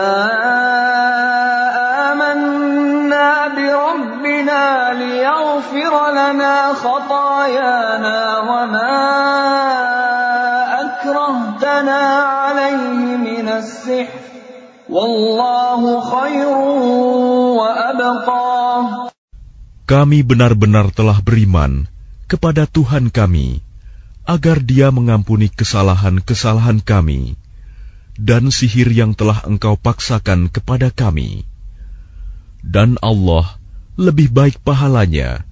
Kami 19.85 20.19
benar-benar 20.25 20.89
telah 20.91 21.21
beriman 21.21 21.87
kepada 22.25 22.67
Tuhan 22.67 23.13
kami, 23.13 23.61
agar 24.25 24.57
Dia 24.59 24.89
mengampuni 24.89 25.47
kesalahan-kesalahan 25.47 26.81
kami 26.81 27.37
dan 28.17 28.49
sihir 28.49 28.89
yang 28.89 29.13
telah 29.13 29.45
Engkau 29.45 29.77
paksakan 29.77 30.49
kepada 30.49 30.89
kami. 30.89 31.45
Dan 32.65 32.97
Allah 32.99 33.61
lebih 33.95 34.33
baik 34.33 34.59
pahalanya 34.65 35.45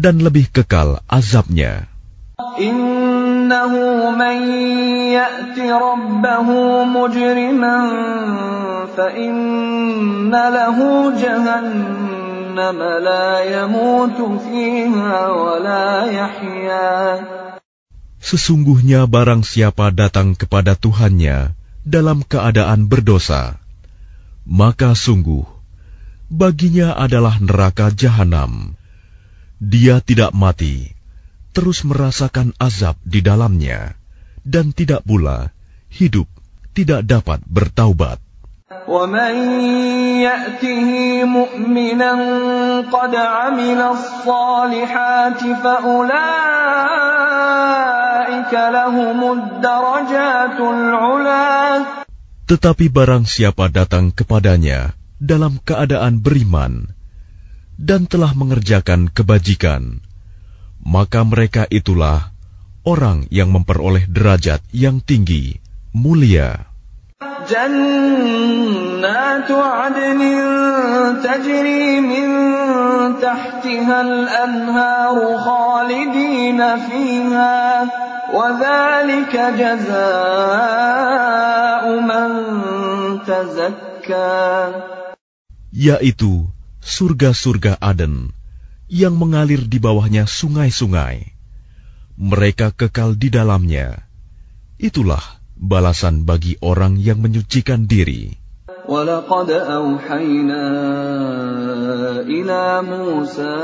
dan 0.00 0.24
lebih 0.24 0.48
kekal 0.48 1.04
azabnya. 1.04 1.84
Sesungguhnya 18.20 19.00
barang 19.08 19.42
siapa 19.44 19.86
datang 19.92 20.36
kepada 20.36 20.76
Tuhannya 20.76 21.56
dalam 21.84 22.20
keadaan 22.24 22.88
berdosa, 22.88 23.56
maka 24.44 24.92
sungguh 24.92 25.44
baginya 26.28 26.96
adalah 26.96 27.36
neraka 27.40 27.92
jahanam. 27.92 28.79
Dia 29.59 30.03
tidak 30.03 30.35
mati, 30.35 30.91
terus 31.55 31.87
merasakan 31.87 32.51
azab 32.59 32.99
di 33.07 33.23
dalamnya, 33.23 33.95
dan 34.43 34.75
tidak 34.75 35.07
pula 35.07 35.55
hidup 35.87 36.27
tidak 36.75 37.07
dapat 37.07 37.39
bertaubat. 37.47 38.19
ومن 38.85 39.35
يأته 40.25 40.89
مؤمنا 41.23 42.13
قد 42.89 43.13
عمل 43.15 43.81
الصالحات 43.81 45.41
فأولئك 45.63 46.23
لهم 48.53 49.19
الدرجات 49.31 50.59
العلى 50.59 51.45
Tetapi 52.45 52.93
barang 52.93 53.25
siapa 53.25 53.73
datang 53.73 54.13
kepadanya 54.13 54.93
dalam 55.21 55.57
keadaan 55.61 56.21
beriman 56.21 56.93
dan 57.79 58.07
telah 58.07 58.31
mengerjakan 58.31 59.11
kebajikan, 59.11 59.99
maka 60.83 61.27
mereka 61.27 61.67
itulah 61.67 62.31
orang 62.87 63.27
yang 63.33 63.51
memperoleh 63.51 64.07
derajat 64.07 64.63
yang 64.71 65.03
tinggi, 65.03 65.59
mulia. 65.91 66.71
جنات 67.45 69.51
عدن 69.51 70.21
تجري 71.23 72.01
من 72.01 72.27
تحتها 73.21 74.01
الأنهار 74.01 75.37
خالدين 75.37 76.77
فيها 76.77 77.87
وذلك 78.33 79.33
جزاء 79.61 80.03
من 82.01 82.29
تزكى 83.29 84.73
yaitu 85.75 86.47
surga-surga 86.81 87.81
Aden 87.81 88.29
yang 88.91 89.17
mengalir 89.17 89.65
di 89.65 89.81
bawahnya 89.81 90.29
sungai-sungai. 90.29 91.33
Mereka 92.15 92.71
kekal 92.71 93.17
di 93.17 93.33
dalamnya. 93.33 94.05
Itulah 94.79 95.23
balasan 95.57 96.23
bagi 96.23 96.55
orang 96.61 96.95
yang 96.99 97.19
menyucikan 97.19 97.89
diri. 97.89 98.39
ولقد 98.85 99.49
أوحينا 99.49 100.65
إلى 102.21 102.61
موسى 102.85 103.57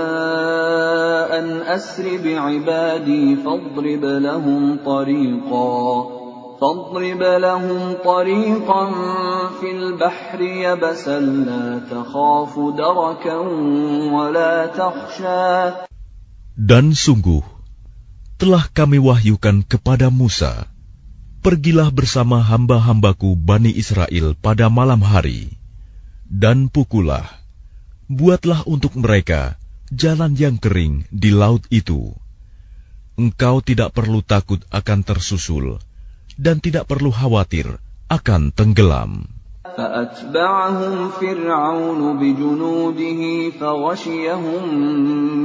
أن 1.30 1.46
أسر 1.62 2.18
بعبادي 2.26 3.36
فاضرب 3.36 4.04
لهم 4.06 4.78
طريقا 4.86 6.15
فاضرب 6.62 7.22
لهم 7.42 7.94
طريقا 8.06 8.84
في 9.60 9.70
البحر 9.72 10.42
يبسا 10.42 11.20
لا 11.20 11.82
تخاف 11.90 12.54
دركا 12.78 13.38
ولا 14.14 14.54
تخشى 14.70 15.90
Dan 16.62 16.94
sungguh, 16.94 17.42
telah 18.38 18.70
kami 18.70 19.02
wahyukan 19.02 19.66
kepada 19.66 20.14
Musa, 20.14 20.70
Pergilah 21.42 21.90
bersama 21.90 22.38
hamba-hambaku 22.38 23.34
Bani 23.34 23.74
Israel 23.74 24.38
pada 24.38 24.70
malam 24.70 25.02
hari, 25.02 25.58
dan 26.30 26.70
pukullah, 26.70 27.26
buatlah 28.06 28.62
untuk 28.70 28.94
mereka 28.94 29.58
jalan 29.90 30.38
yang 30.38 30.62
kering 30.62 31.10
di 31.10 31.34
laut 31.34 31.66
itu. 31.74 32.14
Engkau 33.18 33.66
tidak 33.66 33.98
perlu 33.98 34.22
takut 34.22 34.62
akan 34.70 35.02
tersusul, 35.02 35.82
dan 36.36 36.64
tidak 36.64 36.90
perlu 36.90 37.12
khawatir 37.14 37.80
akan 38.12 38.52
tenggelam. 38.52 39.42
فأتبعهم 39.78 41.10
فرعون 41.10 42.02
بجنوده 42.20 43.22
فغشيهم 43.60 44.64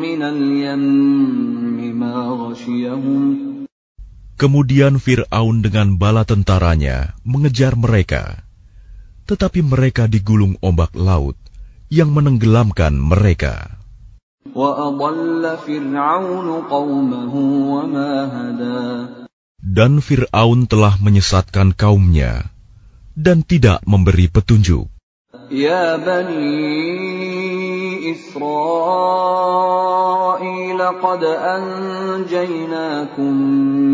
من 0.02 0.20
اليم 0.22 1.98
ما 2.00 2.16
غشيهم 2.34 3.22
Kemudian 4.36 5.00
Fir'aun 5.00 5.64
dengan 5.64 5.96
bala 5.96 6.28
tentaranya 6.28 7.16
mengejar 7.24 7.72
mereka. 7.72 8.44
Tetapi 9.24 9.64
mereka 9.64 10.04
digulung 10.04 10.60
ombak 10.60 10.92
laut 10.92 11.40
yang 11.88 12.12
menenggelamkan 12.12 13.00
mereka. 13.00 13.72
وأضل 14.56 15.42
فرعون 15.66 16.48
قومه 16.70 17.34
وما 17.72 18.12
هدى 18.32 19.19
Dan 19.62 19.98
Fir'aun 19.98 20.70
telah 20.70 20.94
menyesatkan 21.02 21.74
kaumnya 21.74 22.54
dan 23.16 23.40
tidak 23.42 23.80
memberi 23.88 24.28
petunjuk. 24.28 24.92
يا 25.50 25.96
بني 25.96 28.12
إسرائيل 28.12 28.42
قد 30.82 31.24
أنجيناكم 31.24 33.32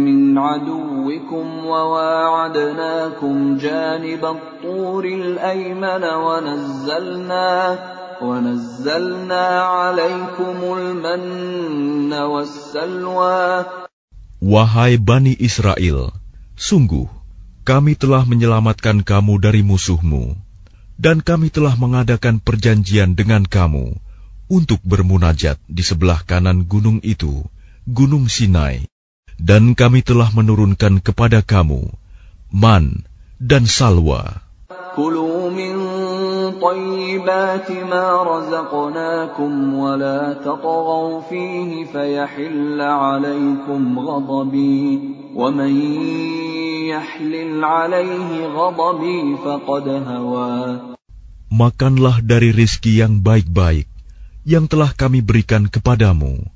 من 0.06 0.38
عدوكم 0.38 1.66
وواعدناكم 1.66 3.56
جانب 3.56 4.24
الطور 4.24 5.04
الأيمن 5.04 6.04
ونزلنا 6.04 7.78
ونزلنا 8.22 9.62
عليكم 9.62 10.78
المن 10.78 12.12
والسلوى 12.12 13.64
Wahai 14.37 15.01
Bani 15.01 15.33
Israel, 15.33 16.13
sungguh 16.53 17.09
kami 17.65 17.97
telah 17.97 18.21
menyelamatkan 18.21 19.01
kamu 19.01 19.41
dari 19.41 19.65
musuhmu, 19.65 20.37
dan 20.93 21.25
kami 21.25 21.49
telah 21.49 21.73
mengadakan 21.73 22.37
perjanjian 22.37 23.17
dengan 23.17 23.49
kamu 23.49 23.97
untuk 24.45 24.77
bermunajat 24.85 25.57
di 25.65 25.81
sebelah 25.81 26.21
kanan 26.21 26.69
gunung 26.69 27.01
itu, 27.01 27.49
Gunung 27.89 28.29
Sinai, 28.29 28.85
dan 29.41 29.73
kami 29.73 30.05
telah 30.05 30.29
menurunkan 30.29 31.01
kepada 31.01 31.41
kamu 31.41 31.89
man 32.53 33.09
dan 33.41 33.65
salwa. 33.65 34.45
Kulu 34.93 35.49
min 35.49 35.86
طيبات 36.60 37.68
ما 37.70 38.06
رزقناكم 38.22 39.52
ولا 39.74 40.32
تطغوا 40.32 41.20
فيه 41.20 41.84
فيحل 41.84 42.80
عليكم 42.80 43.98
غضبي 43.98 45.00
ومن 45.34 45.72
يحلل 46.88 47.64
عليه 47.64 48.30
غضبي 48.46 49.36
فقد 49.44 49.86
هوى 49.88 50.56
Makanlah 51.52 52.24
dari 52.24 52.48
rizki 52.48 52.96
yang 53.04 53.20
baik-baik 53.20 53.84
yang 54.42 54.66
telah 54.66 54.90
kami 54.96 55.20
berikan 55.20 55.68
kepadamu, 55.68 56.48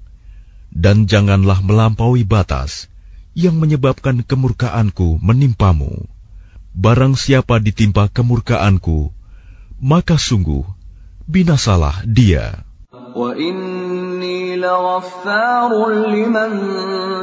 dan 0.72 1.04
janganlah 1.04 1.60
melampaui 1.62 2.24
batas 2.24 2.88
yang 3.36 3.60
menyebabkan 3.60 4.24
kemurkaanku 4.24 5.20
menimpamu. 5.20 6.08
Barang 6.72 7.12
siapa 7.12 7.60
ditimpa 7.60 8.08
kemurkaanku, 8.08 9.12
maka 9.80 10.16
sungguh 10.16 10.64
binasalah 11.26 12.04
dia. 12.06 12.66
وإني 13.16 14.60
لغفار 14.60 15.72
لمن 15.88 16.52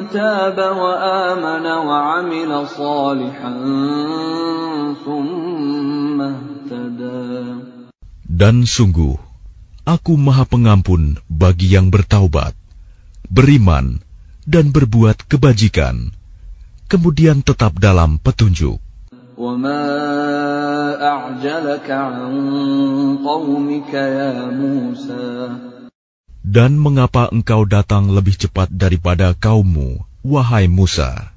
تاب 0.09 0.57
وآمن 0.57 1.65
وعمل 1.65 2.51
صالحا 2.67 3.53
ثم 5.05 6.17
اهتدى 6.21 7.45
Dan 8.33 8.65
sungguh, 8.65 9.13
aku 9.85 10.17
maha 10.17 10.49
pengampun 10.49 11.21
bagi 11.29 11.69
yang 11.69 11.93
bertaubat, 11.93 12.57
beriman, 13.29 14.01
dan 14.49 14.73
berbuat 14.73 15.29
kebajikan, 15.29 16.09
kemudian 16.89 17.45
tetap 17.45 17.77
dalam 17.77 18.17
petunjuk. 18.17 18.81
وما 19.37 19.81
Dan 26.43 26.71
mengapa 26.75 27.23
engkau 27.31 27.61
datang 27.65 28.11
lebih 28.11 28.35
cepat 28.35 28.67
daripada 28.69 29.31
kaummu, 29.33 30.03
wahai 30.23 30.67
Musa? 30.67 31.33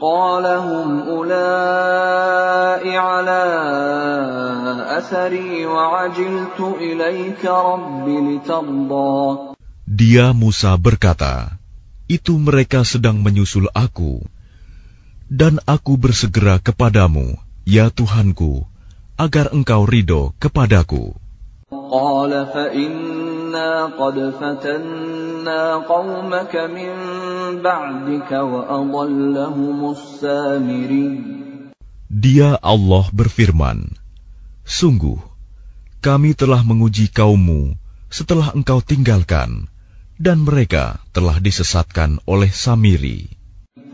قال 0.00 0.46
هم 0.48 0.90
أولئك 1.12 2.96
على 2.96 3.42
أثري 4.98 5.66
وعجلت 5.66 6.58
إليك 6.80 7.44
رب 7.44 8.06
لترضى 8.08 9.20
Dia 9.90 10.32
Musa 10.32 10.72
berkata, 10.80 11.60
Itu 12.08 12.38
mereka 12.40 12.86
sedang 12.86 13.20
menyusul 13.20 13.68
aku, 13.76 14.22
dan 15.28 15.58
aku 15.68 15.98
bersegera 16.00 16.62
kepadamu, 16.62 17.36
ya 17.68 17.90
Tuhanku, 17.92 18.70
agar 19.20 19.52
engkau 19.52 19.84
ridho 19.84 20.32
kepadaku. 20.42 21.16
قال 21.70 22.30
فإنا 22.54 23.94
قد 23.98 24.16
فتنا 24.38 25.62
قومك 25.86 26.54
من 26.56 26.92
بعدك 27.62 28.30
وأضلهم 28.30 29.78
السامري 29.90 31.10
Dia 32.10 32.58
Allah 32.58 33.06
berfirman, 33.14 33.94
Sungguh, 34.66 35.22
kami 36.02 36.34
telah 36.34 36.66
menguji 36.66 37.06
kaummu 37.06 37.78
setelah 38.10 38.50
engkau 38.50 38.82
tinggalkan, 38.82 39.70
dan 40.18 40.42
mereka 40.42 40.98
telah 41.14 41.38
disesatkan 41.38 42.18
oleh 42.26 42.50
Samiri. 42.50 43.30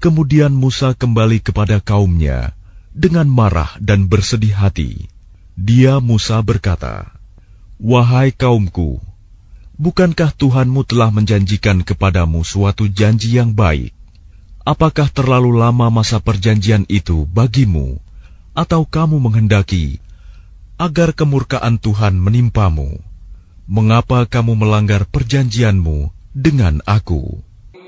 Kemudian 0.00 0.56
Musa 0.56 0.96
kembali 0.96 1.44
kepada 1.44 1.76
kaumnya 1.76 2.56
dengan 2.96 3.28
marah 3.28 3.76
dan 3.76 4.08
bersedih 4.08 4.56
hati. 4.56 5.12
Dia 5.60 6.00
Musa 6.00 6.40
berkata, 6.40 7.12
Wahai 7.76 8.32
kaumku, 8.32 8.96
bukankah 9.76 10.32
Tuhanmu 10.32 10.88
telah 10.88 11.12
menjanjikan 11.12 11.84
kepadamu 11.84 12.40
suatu 12.48 12.88
janji 12.88 13.36
yang 13.36 13.52
baik? 13.52 13.92
Apakah 14.64 15.12
terlalu 15.12 15.60
lama 15.60 15.92
masa 15.92 16.16
perjanjian 16.16 16.88
itu 16.88 17.28
bagimu, 17.28 18.00
atau 18.56 18.88
kamu 18.88 19.20
menghendaki 19.20 20.00
agar 20.80 21.12
kemurkaan 21.12 21.76
Tuhan 21.76 22.16
menimpamu? 22.16 23.04
Mengapa 23.68 24.24
kamu 24.24 24.56
melanggar 24.56 25.04
perjanjianmu 25.04 26.08
dengan 26.32 26.80
aku?' 26.88 27.49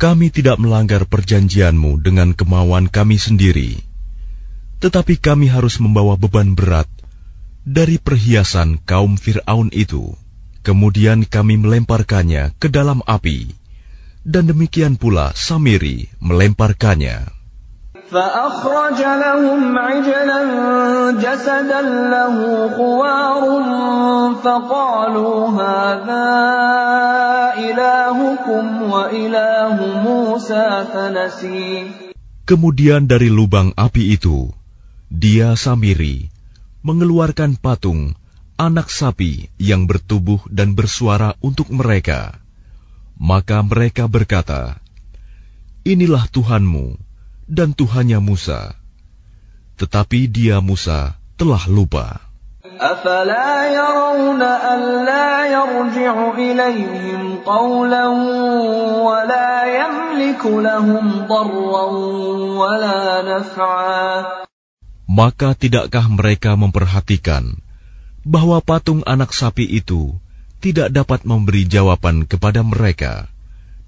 Kami 0.00 0.32
tidak 0.32 0.56
melanggar 0.56 1.04
perjanjianmu 1.04 2.00
dengan 2.00 2.32
kemauan 2.32 2.88
kami 2.88 3.20
sendiri, 3.20 3.84
tetapi 4.80 5.20
kami 5.20 5.52
harus 5.52 5.76
membawa 5.76 6.16
beban 6.16 6.56
berat 6.56 6.88
dari 7.68 8.00
perhiasan 8.00 8.80
kaum 8.80 9.20
Fir'aun 9.20 9.68
itu. 9.76 10.16
Kemudian 10.64 11.28
kami 11.28 11.60
melemparkannya 11.60 12.56
ke 12.56 12.72
dalam 12.72 13.04
api, 13.04 13.52
dan 14.24 14.48
demikian 14.48 14.96
pula 14.96 15.36
Samiri 15.36 16.08
melemparkannya. 16.20 17.39
فأخرج 18.09 18.99
لهم 19.01 19.77
عجلا 19.77 20.41
جسدا 21.17 21.81
له 22.13 22.35
خوار 22.77 23.43
فقالوا 24.43 25.37
هذا 25.49 26.29
إلهكم 27.57 27.95
إلهكم 28.45 28.65
وإله 28.91 29.77
موسى 30.05 30.65
فنسي 30.93 31.67
Kemudian 32.45 33.09
dari 33.09 33.33
lubang 33.33 33.73
api 33.73 34.13
itu, 34.13 34.53
dia 35.09 35.57
Samiri 35.57 36.29
mengeluarkan 36.85 37.57
patung 37.57 38.13
anak 38.53 38.93
sapi 38.93 39.49
yang 39.57 39.89
bertubuh 39.89 40.45
dan 40.53 40.77
bersuara 40.77 41.33
untuk 41.41 41.73
mereka. 41.73 42.37
Maka 43.17 43.65
mereka 43.65 44.05
berkata, 44.05 44.77
Inilah 45.81 46.29
Tuhanmu 46.29 47.01
dan 47.49 47.77
Tuhannya 47.77 48.17
Musa. 48.21 48.73
Tetapi 49.77 50.31
dia 50.31 50.63
Musa 50.63 51.17
telah 51.35 51.63
lupa. 51.67 52.25
أفلا 52.75 53.71
يرون 53.71 54.41
ألا 54.41 55.29
يرجع 55.47 56.15
إليهم 56.35 57.47
قولا 57.47 58.05
ولا 58.99 59.53
يملك 59.63 60.43
لهم 60.45 61.05
ضرا 61.29 61.85
ولا 62.59 62.99
نفعا 63.23 64.03
Maka 65.05 65.55
tidakkah 65.55 66.11
mereka 66.11 66.59
memperhatikan 66.59 67.63
bahwa 68.27 68.59
patung 68.59 69.05
anak 69.07 69.31
sapi 69.31 69.63
itu 69.63 70.17
tidak 70.59 70.91
dapat 70.91 71.23
memberi 71.23 71.63
jawaban 71.69 72.25
kepada 72.27 72.65
mereka 72.65 73.29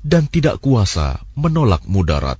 dan 0.05 0.29
tidak 0.29 0.61
kuasa 0.61 1.19
menolak 1.35 1.83
mudarat 1.89 2.39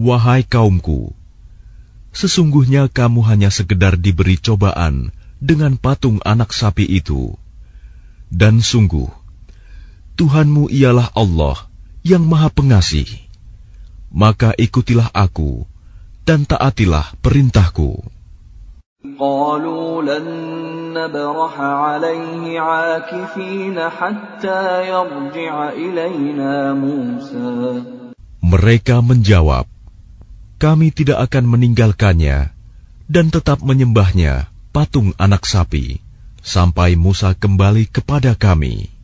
Wahai 0.00 0.48
kaumku, 0.48 1.12
sesungguhnya 2.16 2.88
kamu 2.88 3.20
hanya 3.20 3.52
sekedar 3.52 4.00
diberi 4.00 4.40
cobaan 4.40 5.12
dengan 5.44 5.76
patung 5.76 6.24
anak 6.24 6.56
sapi 6.56 6.88
itu. 6.88 7.36
Dan 8.32 8.64
sungguh, 8.64 9.12
Tuhanmu 10.16 10.72
ialah 10.72 11.12
Allah 11.12 11.68
yang 12.00 12.24
maha 12.24 12.48
pengasih. 12.48 13.04
Maka 14.08 14.56
ikutilah 14.56 15.12
aku 15.12 15.68
dan 16.24 16.48
taatilah 16.48 17.12
perintahku. 17.20 18.00
Mereka 28.40 28.96
menjawab, 29.04 29.66
Kami 30.59 30.89
tidak 30.95 31.29
akan 31.29 31.45
meninggalkannya 31.51 32.55
dan 33.11 33.25
tetap 33.29 33.61
menyembahnya 33.61 34.49
patung 34.71 35.11
anak 35.19 35.43
sapi 35.43 35.99
sampai 36.41 36.95
Musa 36.95 37.35
kembali 37.35 37.89
kepada 37.91 38.37
kami. 38.37 38.95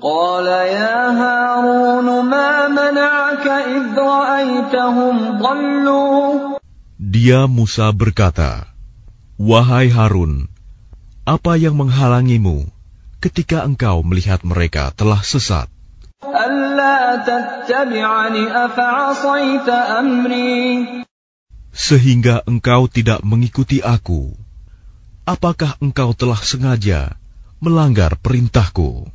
قال 0.00 0.48
يا 0.48 1.12
هارون 1.12 2.08
ما 2.24 2.72
منعك 2.72 3.46
إذ 3.46 3.84
رأيتهم 4.00 5.14
ضلوا 5.36 6.56
Dia 7.00 7.44
Musa 7.48 7.92
berkata, 7.92 8.68
Wahai 9.40 9.88
Harun, 9.88 10.48
apa 11.24 11.56
yang 11.56 11.76
menghalangimu 11.76 12.68
ketika 13.24 13.64
engkau 13.64 14.04
melihat 14.04 14.44
mereka 14.44 14.92
telah 14.92 15.20
sesat? 15.24 15.68
ألا 16.24 17.16
تتبعني 17.24 18.44
أفعصيت 18.64 19.68
أمري 19.68 21.00
Sehingga 21.70 22.42
engkau 22.50 22.90
tidak 22.90 23.22
mengikuti 23.22 23.78
aku. 23.78 24.34
Apakah 25.22 25.78
engkau 25.78 26.10
telah 26.12 26.42
sengaja 26.42 27.14
melanggar 27.62 28.18
perintahku? 28.18 29.06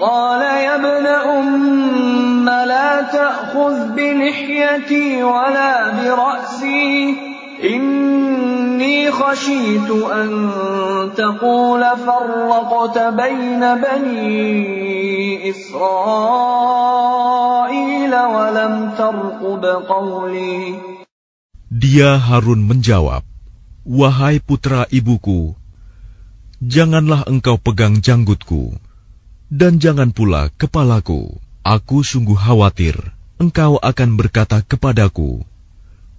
قال 0.00 0.42
يا 0.44 0.76
ابن 0.76 1.06
أم 1.06 2.44
لا 2.44 3.02
تأخذ 3.02 3.96
بلحيتي 3.96 5.22
ولا 5.22 5.90
برأسي 5.90 7.16
إني 7.64 9.10
خشيت 9.10 9.90
أن 9.90 10.30
تقول 11.16 11.82
فرقت 12.06 12.98
بين 12.98 13.60
بني 13.60 15.50
إسرائيل 15.50 16.90
ولم 18.14 18.92
ترقب 18.98 19.64
قولي 19.88 20.74
Dia 21.70 22.18
Harun 22.18 22.66
menjawab, 22.66 23.22
Wahai 23.86 24.42
putra 24.42 24.90
ibuku, 24.90 25.54
janganlah 26.58 27.22
engkau 27.30 27.62
pegang 27.62 28.02
janggutku, 28.02 28.74
dan 29.54 29.78
jangan 29.78 30.10
pula 30.10 30.50
kepalaku. 30.58 31.38
Aku 31.62 32.02
sungguh 32.02 32.34
khawatir 32.34 32.96
engkau 33.40 33.80
akan 33.80 34.20
berkata 34.20 34.60
kepadaku, 34.60 35.40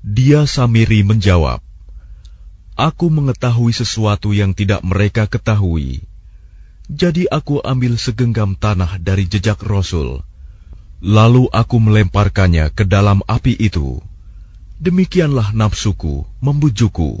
Dia 0.00 0.48
Samiri 0.48 1.04
menjawab, 1.04 1.60
Aku 2.72 3.12
mengetahui 3.12 3.76
sesuatu 3.76 4.32
yang 4.32 4.56
tidak 4.56 4.80
mereka 4.80 5.28
ketahui. 5.28 6.00
Jadi 6.88 7.28
aku 7.28 7.60
ambil 7.60 8.00
segenggam 8.00 8.56
tanah 8.56 8.96
dari 8.96 9.28
jejak 9.28 9.60
Rasul. 9.60 10.24
Lalu 11.04 11.52
aku 11.52 11.76
melemparkannya 11.76 12.72
ke 12.72 12.88
dalam 12.88 13.20
api 13.28 13.60
itu. 13.60 14.00
Demikianlah 14.80 15.52
nafsuku 15.52 16.24
membujuku. 16.40 17.20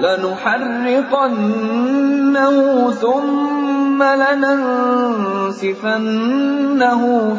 لنحرقنه 0.00 1.36
ثم 2.92 4.02
لننسفنه 4.02 5.62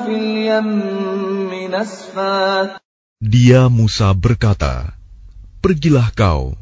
في 0.05 0.13
اليم 0.17 1.51
نسفا 1.71 2.77
Dia 3.17 3.65
Musa 3.65 4.13
berkata, 4.13 4.93
Pergilah 5.57 6.13
kau, 6.13 6.53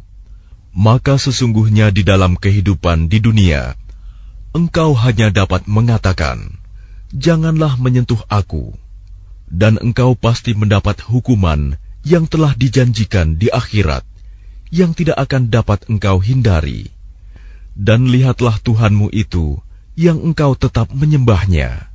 maka 0.72 1.20
sesungguhnya 1.20 1.92
di 1.92 2.08
dalam 2.08 2.40
kehidupan 2.40 3.12
di 3.12 3.20
dunia, 3.20 3.76
engkau 4.56 4.96
hanya 4.96 5.36
dapat 5.36 5.68
mengatakan, 5.68 6.56
Janganlah 7.12 7.76
menyentuh 7.76 8.24
aku, 8.32 8.72
dan 9.52 9.76
engkau 9.84 10.16
pasti 10.16 10.56
mendapat 10.56 11.04
hukuman 11.04 11.76
yang 12.08 12.24
telah 12.24 12.56
dijanjikan 12.56 13.36
di 13.36 13.52
akhirat, 13.52 14.08
yang 14.70 14.98
tidak 14.98 15.18
akan 15.22 15.50
dapat 15.54 15.88
engkau 15.88 16.20
hindari. 16.20 16.90
Dan 17.76 18.08
lihatlah 18.08 18.58
Tuhanmu 18.60 19.12
itu, 19.12 19.60
yang 20.00 20.22
engkau 20.22 20.56
tetap 20.56 20.92
menyembahnya. 20.96 21.92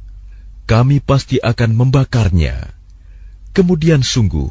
Kami 0.68 1.02
pasti 1.02 1.42
akan 1.42 1.74
membakarnya 1.74 2.80
Kemudian 3.50 4.06
sungguh, 4.06 4.46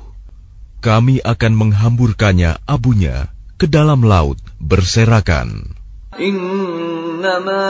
kami 0.84 1.24
akan 1.24 1.54
menghamburkannya 1.56 2.60
abunya 2.68 3.32
ke 3.56 3.64
dalam 3.64 4.04
laut 4.04 4.36
berserakan. 4.60 5.80
إنما 6.20 7.70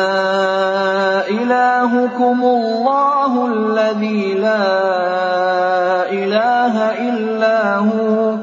إلهكم 1.30 2.40
الله 2.42 3.32
الذي 3.54 4.24
لا 4.42 4.66
إله 6.10 6.76
إلا 6.98 7.58
هو 7.78 8.43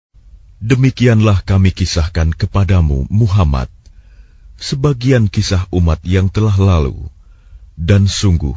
Demikianlah 0.60 1.44
kami 1.44 1.70
kisahkan 1.70 2.32
kepadamu, 2.32 3.04
Muhammad, 3.12 3.68
sebagian 4.56 5.28
kisah 5.28 5.68
umat 5.68 6.00
yang 6.02 6.32
telah 6.32 6.56
lalu, 6.56 7.06
dan 7.76 8.08
sungguh 8.08 8.56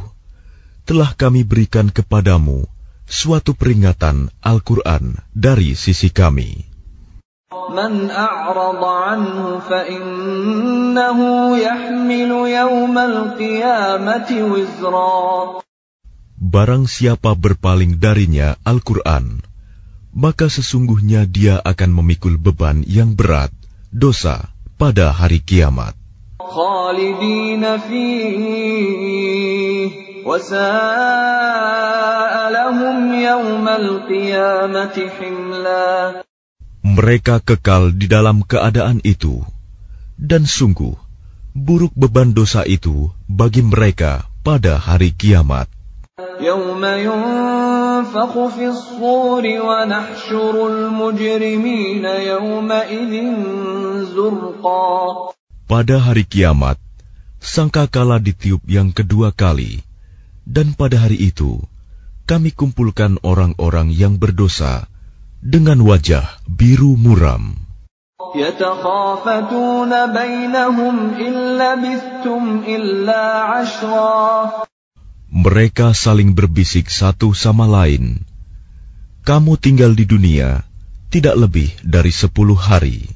telah 0.88 1.12
kami 1.14 1.44
berikan 1.44 1.92
kepadamu 1.92 2.66
suatu 3.06 3.54
peringatan 3.54 4.32
Al-Quran 4.42 5.20
dari 5.36 5.76
sisi 5.76 6.10
kami. 6.10 6.70
من 7.50 8.14
أعرض 8.14 8.84
عنه 8.86 9.60
فإنه 9.66 11.20
يحمل 11.58 12.32
يوم 12.46 12.96
القيامة 12.98 14.30
وزرا 14.30 15.62
Barang 16.40 16.86
siapa 16.86 17.36
berpaling 17.36 18.00
darinya 18.00 18.56
Al-Quran, 18.64 19.44
maka 20.15 20.47
sesungguhnya 20.47 21.27
dia 21.27 21.59
akan 21.59 21.91
memikul 21.91 22.39
beban 22.39 22.87
yang 22.87 23.19
berat, 23.19 23.51
dosa, 23.91 24.55
pada 24.79 25.11
hari 25.11 25.43
kiamat. 25.43 25.99
Mereka 36.85 37.43
kekal 37.43 37.91
di 37.99 38.07
dalam 38.07 38.47
keadaan 38.47 39.03
itu, 39.03 39.43
dan 40.15 40.47
sungguh 40.47 40.95
buruk 41.55 41.91
beban 41.99 42.31
dosa 42.31 42.63
itu 42.63 43.11
bagi 43.27 43.67
mereka 43.67 44.27
pada 44.47 44.79
hari 44.79 45.11
kiamat. 45.11 45.67
ينفخ 48.05 48.33
في 48.53 48.69
الصور 48.69 49.45
ونحشر 49.69 50.55
المجرمين 50.69 52.05
يومئذ 52.05 53.13
زرقا 54.13 54.93
Pada 55.65 55.97
hari 55.97 56.29
kiamat, 56.29 56.77
sangkakala 57.41 58.21
ditiup 58.21 58.61
yang 58.69 58.93
kedua 58.93 59.33
kali, 59.33 59.81
dan 60.45 60.77
pada 60.77 61.01
hari 61.01 61.33
itu 61.33 61.57
kami 62.29 62.53
kumpulkan 62.53 63.17
orang-orang 63.25 63.89
yang 63.89 64.21
berdosa 64.21 64.85
dengan 65.41 65.81
wajah 65.81 66.29
biru 66.45 67.01
muram 67.01 67.57
mereka 75.35 75.91
saling 75.91 76.31
berbisik 76.31 76.87
satu 76.87 77.35
sama 77.35 77.67
lain, 77.67 78.23
"Kamu 79.27 79.59
tinggal 79.59 79.91
di 79.99 80.07
dunia 80.07 80.63
tidak 81.11 81.35
lebih 81.35 81.75
dari 81.83 82.15
sepuluh 82.15 82.55
hari." 82.55 83.11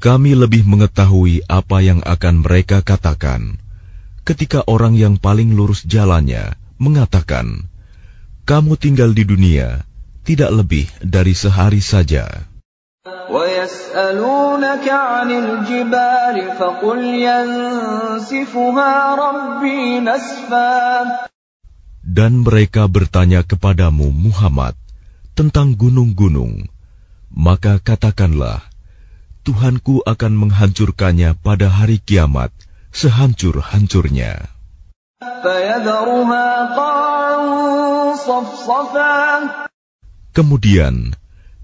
Kami 0.00 0.32
lebih 0.36 0.62
mengetahui 0.68 1.34
apa 1.48 1.78
yang 1.80 2.00
akan 2.04 2.34
mereka 2.44 2.84
katakan 2.84 3.56
ketika 4.28 4.60
orang 4.68 4.92
yang 4.92 5.16
paling 5.16 5.56
lurus 5.56 5.88
jalannya 5.88 6.52
mengatakan, 6.76 7.69
"Kamu 8.49 8.77
tinggal 8.77 9.13
di 9.13 9.23
dunia 9.25 9.81
tidak 10.25 10.51
lebih 10.53 10.85
dari 11.01 11.33
sehari 11.33 11.81
saja." 11.81 12.25
ويسألونك 13.05 14.85
عن 14.89 15.29
الجبال 15.31 16.35
فقل 16.57 16.99
ينسفها 17.01 18.93
ربي 19.15 19.99
نسفا 19.99 20.73
Dan 22.05 22.45
mereka 22.45 22.85
bertanya 22.85 23.41
kepadamu, 23.41 24.13
Muhammad, 24.13 24.77
tentang 25.33 25.73
gunung-gunung. 25.73 26.69
Maka 27.33 27.81
katakanlah, 27.81 28.63
Tuhanku 29.43 30.05
akan 30.05 30.33
menghancurkannya 30.37 31.35
pada 31.41 31.67
hari 31.67 31.99
kiamat 32.01 32.53
sehancur-hancurnya. 32.95 34.49
فيذرها 35.45 36.47
قاعا 36.77 37.05
صفصفا 37.05 37.18
Kemudian, 40.35 41.15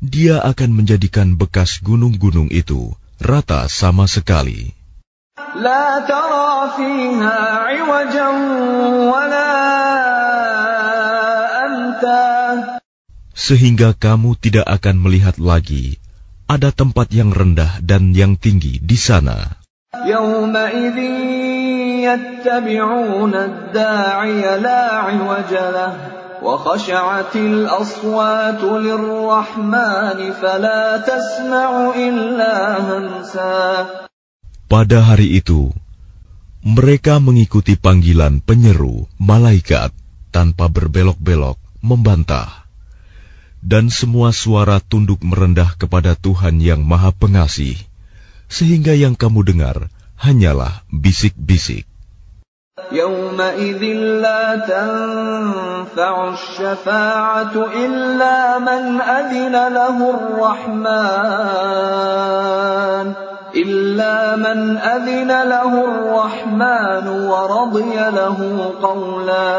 dia 0.02 0.42
akan 0.42 0.70
menjadikan 0.74 1.38
bekas 1.38 1.84
gunung-gunung 1.84 2.50
itu 2.50 2.96
rata 3.22 3.70
sama 3.70 4.10
sekali. 4.10 4.74
لا 5.56 6.00
ترى 6.08 6.52
فيها 6.78 7.40
عوجا 7.68 8.28
ولا 9.12 9.52
أمتا 11.66 12.24
Sehingga 13.36 13.98
kamu 13.98 14.38
tidak 14.38 14.68
akan 14.70 14.96
melihat 15.02 15.36
lagi 15.42 15.98
ada 16.46 16.70
tempat 16.70 17.10
yang 17.16 17.34
rendah 17.34 17.80
dan 17.82 18.14
yang 18.16 18.38
tinggi 18.38 18.80
di 18.80 18.96
sana. 18.96 19.60
يومئذ 20.06 20.98
يتبعون 22.08 23.34
الداعي 23.36 24.42
لا 24.60 24.82
عوج 24.96 25.52
له 25.52 26.15
وخشعت 26.42 27.36
الأصوات 27.36 28.62
للرحمن 28.64 30.20
فلا 30.42 30.84
تسمع 31.06 31.70
إلا 31.96 32.56
همسا 32.82 33.62
Pada 34.72 35.04
hari 35.04 35.36
itu, 35.36 35.68
mereka 36.64 37.20
mengikuti 37.20 37.76
panggilan 37.76 38.40
penyeru 38.40 39.04
malaikat 39.20 39.92
tanpa 40.32 40.72
berbelok-belok 40.72 41.60
membantah. 41.84 42.64
Dan 43.60 43.92
semua 43.94 44.32
suara 44.34 44.80
tunduk 44.82 45.22
merendah 45.22 45.76
kepada 45.78 46.16
Tuhan 46.18 46.64
yang 46.64 46.82
Maha 46.82 47.14
Pengasih, 47.14 47.78
sehingga 48.48 48.96
yang 48.98 49.14
kamu 49.14 49.46
dengar 49.46 49.92
hanyalah 50.18 50.82
bisik-bisik. 50.90 51.86
يومئذ 52.92 53.84
لا 54.20 54.44
تنفع 54.68 56.34
الشفاعة 56.34 57.56
إلا 57.56 58.60
من 58.60 58.84
أذن 59.02 59.56
له 59.56 59.98
الرحمن 60.16 60.82
إلا 63.56 64.36
من 64.36 64.60
أذن 64.78 65.32
له 65.32 65.72
الرحمن 65.72 67.06
ورضي 67.08 67.96
له 67.96 68.40
قولا 68.82 69.52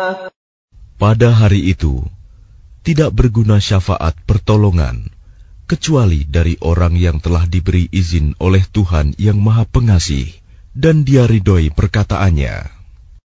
Pada 1.02 1.34
hari 1.34 1.74
itu, 1.74 1.98
tidak 2.86 3.10
berguna 3.10 3.58
syafaat 3.58 4.14
pertolongan, 4.22 5.10
kecuali 5.66 6.22
dari 6.22 6.54
orang 6.62 6.94
yang 6.94 7.18
telah 7.18 7.42
diberi 7.50 7.90
izin 7.90 8.38
oleh 8.38 8.62
Tuhan 8.70 9.18
yang 9.18 9.42
Maha 9.42 9.66
Pengasih, 9.66 10.30
dan 10.70 11.02
dia 11.02 11.26
ridhoi 11.26 11.74
perkataannya. 11.74 12.75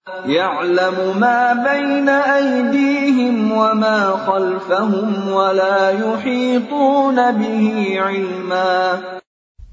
يعلم 0.08 1.20
ما 1.20 1.54
بين 1.54 2.08
أيديهم 2.10 3.52
وما 3.52 4.00
خلفهم 4.24 5.10
ولا 5.28 5.80
يحيطون 5.92 7.18
به 7.32 7.66
علما 8.00 8.76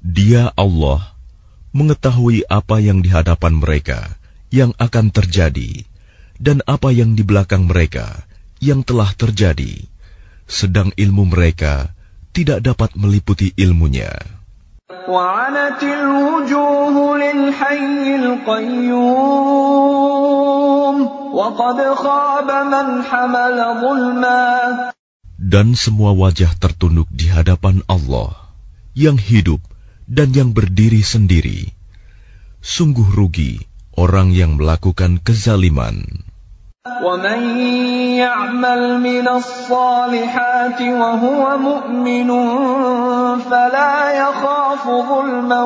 Dia 0.05 0.51
Allah 0.53 1.15
mengetahui 1.71 2.43
apa 2.51 2.83
yang 2.83 2.99
di 2.99 3.09
hadapan 3.09 3.57
mereka 3.57 4.15
yang 4.51 4.75
akan 4.75 5.11
terjadi 5.11 5.87
dan 6.39 6.59
apa 6.67 6.91
yang 6.91 7.15
di 7.15 7.23
belakang 7.23 7.67
mereka 7.67 8.27
yang 8.59 8.83
telah 8.83 9.11
terjadi, 9.15 9.87
sedang 10.47 10.91
ilmu 10.95 11.27
mereka 11.27 11.91
tidak 12.35 12.63
dapat 12.63 12.95
meliputi 12.99 13.55
ilmunya. 13.55 14.11
وعنت 15.09 15.81
الوجوه 15.83 17.17
للحي 17.17 18.15
القيوم 18.15 19.45
وقد 21.33 21.79
خاب 21.93 22.49
من 22.69 22.87
حمل 23.01 23.57
ظلما 23.81 24.45
Dan 25.41 25.73
semua 25.73 26.13
wajah 26.13 26.53
tertunduk 26.57 27.09
di 27.09 27.29
hadapan 27.29 27.81
Allah 27.89 28.33
yang 28.93 29.17
hidup 29.17 29.61
dan 30.05 30.33
yang 30.37 30.53
berdiri 30.53 31.01
sendiri. 31.05 31.73
Sungguh 32.61 33.05
rugi 33.09 33.61
orang 33.97 34.33
yang 34.33 34.57
melakukan 34.57 35.17
kezaliman. 35.21 36.25
ومن 36.85 37.41
يعمل 38.21 39.01
من 39.01 39.25
الصالحات 39.25 40.79
وهو 40.81 41.43
مؤمن 41.57 42.29
فلا 43.41 43.95
يخاف 44.13 44.83
ظلما 44.85 45.61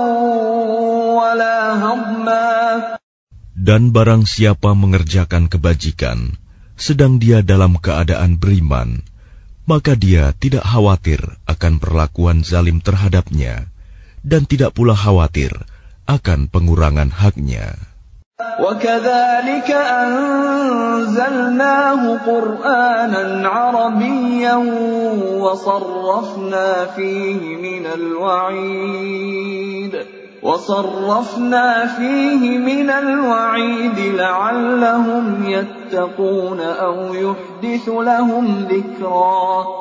ولا 1.19 1.59
هضما 1.83 2.49
Dan 3.59 3.91
barang 3.91 4.23
siapa 4.23 4.71
mengerjakan 4.71 5.51
kebajikan, 5.51 6.39
sedang 6.79 7.19
dia 7.19 7.43
dalam 7.43 7.75
keadaan 7.75 8.39
beriman, 8.39 9.03
maka 9.67 9.99
dia 9.99 10.31
tidak 10.39 10.63
khawatir 10.63 11.19
akan 11.43 11.83
perlakuan 11.83 12.47
zalim 12.47 12.79
terhadapnya, 12.79 13.67
dan 14.23 14.47
tidak 14.47 14.71
pula 14.71 14.95
khawatir 14.95 15.51
akan 16.07 16.47
pengurangan 16.47 17.11
haknya. 17.11 17.75
وكذلك 18.39 19.71
أنزلناه 20.03 22.01
قرآنا 22.17 23.47
عربيا 23.47 24.55
وصرفنا 25.43 26.85
فيه 26.95 27.41
من 27.55 27.85
الوعيد 27.99 29.49
وصرفنا 30.43 31.87
فيه 31.99 32.57
من 32.57 32.89
الوعيد 32.89 33.99
لعلهم 33.99 35.45
يتقون 35.45 36.59
أو 36.59 37.13
يحدث 37.13 37.89
لهم 37.89 38.45
ذكرا 38.71 39.79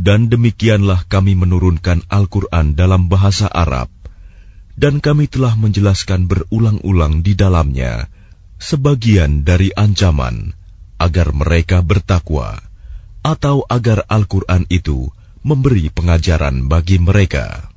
Dan 0.00 0.32
demikianlah 0.32 1.04
kami 1.12 1.36
menurunkan 1.36 2.00
Al-Quran 2.08 2.72
dalam 2.72 3.12
bahasa 3.12 3.52
Arab 3.52 3.93
dan 4.80 5.02
kami 5.04 5.28
telah 5.28 5.54
menjelaskan 5.56 6.24
berulang-ulang 6.24 7.20
di 7.20 7.36
dalamnya 7.36 8.08
sebagian 8.60 9.44
dari 9.44 9.72
ancaman 9.76 10.56
agar 11.00 11.32
mereka 11.32 11.80
bertakwa 11.80 12.60
atau 13.20 13.64
agar 13.68 14.04
Al-Quran 14.08 14.64
itu 14.68 15.08
memberi 15.40 15.88
pengajaran 15.88 16.68
bagi 16.68 17.00
mereka. 17.00 17.70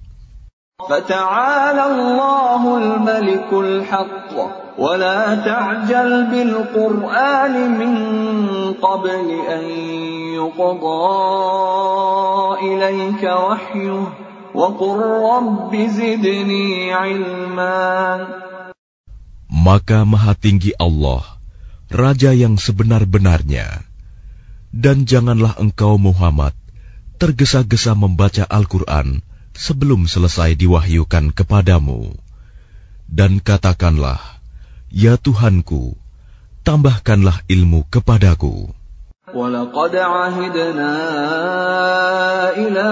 فتعالى 0.84 1.86
الله 1.86 2.78
الملك 2.78 3.50
الحق 3.54 4.32
ولا 4.78 5.36
تعجل 5.36 6.12
بالقرآن 6.26 7.56
من 7.80 7.94
قبل 8.74 9.26
أن 9.48 9.64
يقضى 10.36 11.08
إليك 12.68 13.24
وحيه 13.24 14.27
Maka 19.49 20.03
Maha 20.03 20.35
Tinggi 20.35 20.75
Allah, 20.75 21.23
Raja 21.95 22.35
yang 22.35 22.59
sebenar-benarnya, 22.59 23.87
dan 24.75 25.07
janganlah 25.07 25.55
engkau 25.63 25.95
Muhammad 25.95 26.59
tergesa-gesa 27.23 27.95
membaca 27.95 28.51
Al-Quran 28.51 29.23
sebelum 29.55 30.11
selesai 30.11 30.59
diwahyukan 30.59 31.35
kepadamu. 31.39 32.19
Dan 33.07 33.39
katakanlah, 33.39 34.19
Ya 34.91 35.15
Tuhanku, 35.15 35.95
tambahkanlah 36.67 37.47
ilmu 37.47 37.87
kepadaku. 37.87 38.78
ولقد 39.34 39.96
عهدنا 39.96 40.94
إلى 42.60 42.90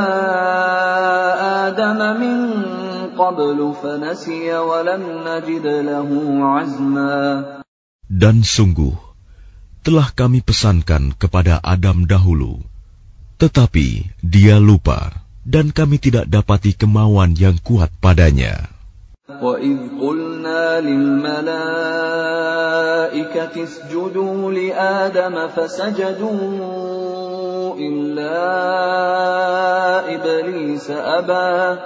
آدم 1.68 1.99
من 2.22 2.38
قبل 3.20 3.60
فنسي 3.84 4.47
ولم 4.58 5.04
نجد 5.28 5.66
له 5.68 6.10
عزما 6.39 7.20
Dan 8.12 8.43
sungguh, 8.43 8.95
telah 9.88 10.12
kami 10.12 10.43
pesankan 10.43 11.16
kepada 11.16 11.64
Adam 11.64 12.04
dahulu, 12.04 12.60
tetapi 13.39 14.12
dia 14.20 14.60
lupa, 14.60 15.16
dan 15.47 15.72
kami 15.72 15.95
tidak 15.95 16.28
dapati 16.28 16.76
kemauan 16.76 17.39
yang 17.39 17.56
kuat 17.64 17.88
padanya. 18.04 18.74
وإذ 19.41 19.78
قلنا 20.02 20.82
للملائكة 20.82 21.54
اسجدوا 23.64 24.52
لآدم 24.52 25.47
فسجدوا 25.47 26.39
إلا 27.80 28.38
إبليس 30.16 30.88
أبى 30.91 31.78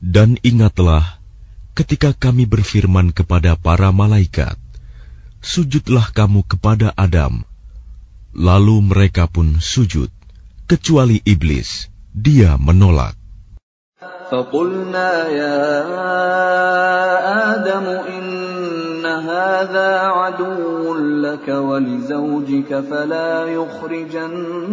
Dan 0.00 0.40
ingatlah 0.40 1.20
ketika 1.76 2.16
kami 2.16 2.48
berfirman 2.48 3.12
kepada 3.12 3.52
para 3.56 3.92
malaikat, 3.92 4.56
Sujudlah 5.40 6.12
kamu 6.12 6.44
kepada 6.44 6.92
Adam. 7.00 7.48
Lalu 8.36 8.92
mereka 8.92 9.24
pun 9.24 9.56
sujud, 9.56 10.12
kecuali 10.68 11.24
iblis. 11.24 11.88
Dia 12.12 12.60
menolak. 12.60 13.16
فقلنا 14.31 15.27
يا 15.27 15.85
آدم 17.53 17.85
إن 18.09 19.05
هذا 19.05 19.99
عدو 20.01 20.97
لك 20.97 21.47
ولزوجك 21.47 22.79
فلا 22.89 23.45
يخرجنكما 23.45 24.63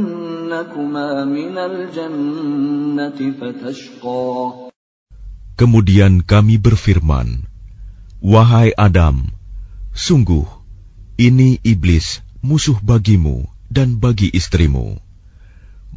من 1.24 1.58
الجنة 1.58 3.32
فتشقى 3.40 4.52
Kemudian 5.52 6.24
kami 6.24 6.56
berfirman, 6.56 7.44
Wahai 8.24 8.72
Adam, 8.72 9.28
sungguh 9.92 10.48
ini 11.20 11.60
iblis 11.60 12.24
musuh 12.40 12.80
bagimu 12.80 13.44
dan 13.68 14.00
bagi 14.00 14.32
istrimu. 14.32 15.11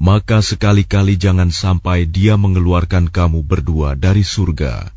Maka 0.01 0.41
sekali-kali 0.41 1.21
jangan 1.21 1.53
sampai 1.53 2.09
dia 2.09 2.41
mengeluarkan 2.41 3.13
kamu 3.13 3.45
berdua 3.45 3.99
dari 3.99 4.25
surga. 4.25 4.89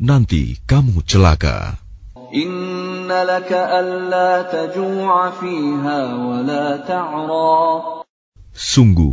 Nanti 0.00 0.56
kamu 0.64 1.04
celaka. 1.04 1.76
إن 2.26 3.06
لك 3.06 3.52
ألا 3.52 4.50
تجوع 4.50 5.30
فيها 5.30 6.00
ولا 6.14 6.76
تعرى 6.82 7.62
Sungguh, 8.56 9.12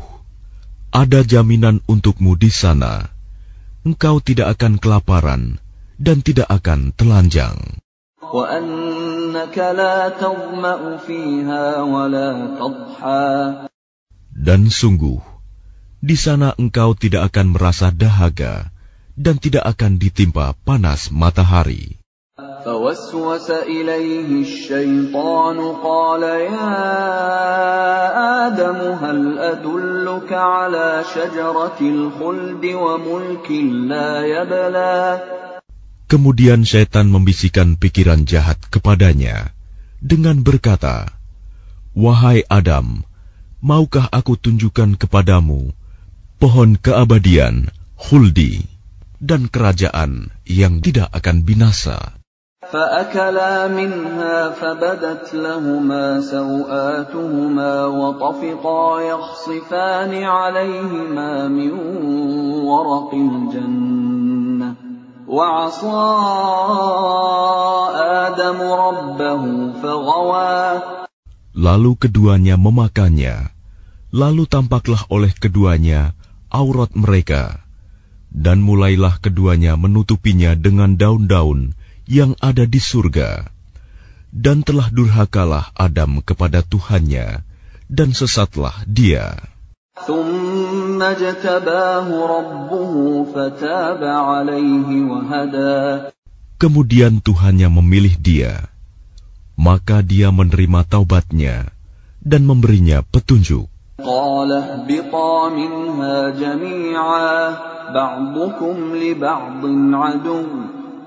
ada 0.90 1.20
jaminan 1.22 1.84
untukmu 1.84 2.40
di 2.40 2.48
sana. 2.48 3.12
Engkau 3.84 4.24
tidak 4.24 4.56
akan 4.56 4.80
kelaparan 4.80 5.60
dan 6.00 6.24
tidak 6.24 6.48
akan 6.48 6.96
telanjang. 6.96 7.60
وأنك 8.34 9.58
لا 9.58 10.10
تظمأ 10.10 10.98
فيها 11.06 11.86
ولا 11.86 12.58
تضحى 12.58 13.67
Dan 14.38 14.68
sungguh, 14.68 15.22
di 16.04 16.18
sana 16.18 16.52
engkau 16.60 16.98
tidak 16.98 17.32
akan 17.32 17.56
merasa 17.56 17.94
dahaga 17.94 18.74
dan 19.14 19.38
tidak 19.38 19.64
akan 19.64 20.02
ditimpa 20.02 20.58
panas 20.66 21.14
matahari. 21.14 22.04
فوسوس 22.66 23.50
إليه 23.52 24.42
الشيطان 24.42 25.58
قال 25.86 26.24
يا 26.24 26.74
آدم 28.48 28.80
هل 29.04 29.20
أدلك 29.38 30.34
على 30.34 31.04
شجرة 31.14 31.80
الخلد 31.82 32.64
وملك 32.66 33.48
لا 33.92 34.12
يبلى 34.26 34.98
Kemudian 36.10 36.66
syaitan 36.66 37.10
membisikkan 37.10 37.78
pikiran 37.78 38.26
jahat 38.26 38.58
kepadanya 38.70 39.54
dengan 40.02 40.42
berkata, 40.42 41.10
Wahai 41.94 42.46
Adam, 42.50 43.02
maukah 43.64 44.12
aku 44.12 44.36
tunjukkan 44.36 45.00
kepadamu 45.00 45.72
pohon 46.38 46.76
keabadian, 46.76 47.72
huldi, 47.96 48.68
dan 49.24 49.48
kerajaan 49.48 50.34
yang 50.44 50.84
tidak 50.84 51.08
akan 51.16 51.48
binasa? 51.48 52.20
فأكلا 52.64 53.68
منها 53.68 54.50
فبدت 54.50 55.34
لهما 55.34 56.22
سوآتهما 56.22 57.86
وطفقا 57.86 59.02
يخصفان 59.02 60.24
عليهما 60.24 61.48
من 61.48 61.72
ورق 62.64 63.12
الجنة 63.14 64.76
وعصى 65.28 66.04
آدم 68.24 68.60
ربه 68.62 69.44
فغوى 69.84 70.82
Lalu 71.59 71.99
keduanya 71.99 72.55
memakannya. 72.55 73.51
Lalu 74.15 74.47
tampaklah 74.47 75.03
oleh 75.11 75.35
keduanya 75.35 76.15
aurat 76.55 76.95
mereka. 76.95 77.67
Dan 78.31 78.63
mulailah 78.63 79.19
keduanya 79.19 79.75
menutupinya 79.75 80.55
dengan 80.55 80.95
daun-daun 80.95 81.75
yang 82.07 82.39
ada 82.39 82.63
di 82.63 82.79
surga. 82.79 83.51
Dan 84.31 84.63
telah 84.63 84.87
durhakalah 84.87 85.75
Adam 85.75 86.23
kepada 86.23 86.63
Tuhannya, 86.63 87.43
dan 87.91 88.15
sesatlah 88.15 88.79
dia. 88.87 89.35
Kemudian 96.63 97.13
Tuhannya 97.19 97.69
memilih 97.83 98.15
dia 98.15 98.78
maka 99.58 100.02
dia 100.02 100.34
menerima 100.34 100.84
taubatnya 100.88 101.70
dan 102.24 102.46
memberinya 102.48 103.04
petunjuk. 103.04 103.70
قال 104.04 104.52
اهبطا 104.52 105.50
منها 105.50 106.30
جميعا 106.30 107.58
بعضكم 107.94 108.96
لبعض 108.96 109.62
عدو 109.94 110.46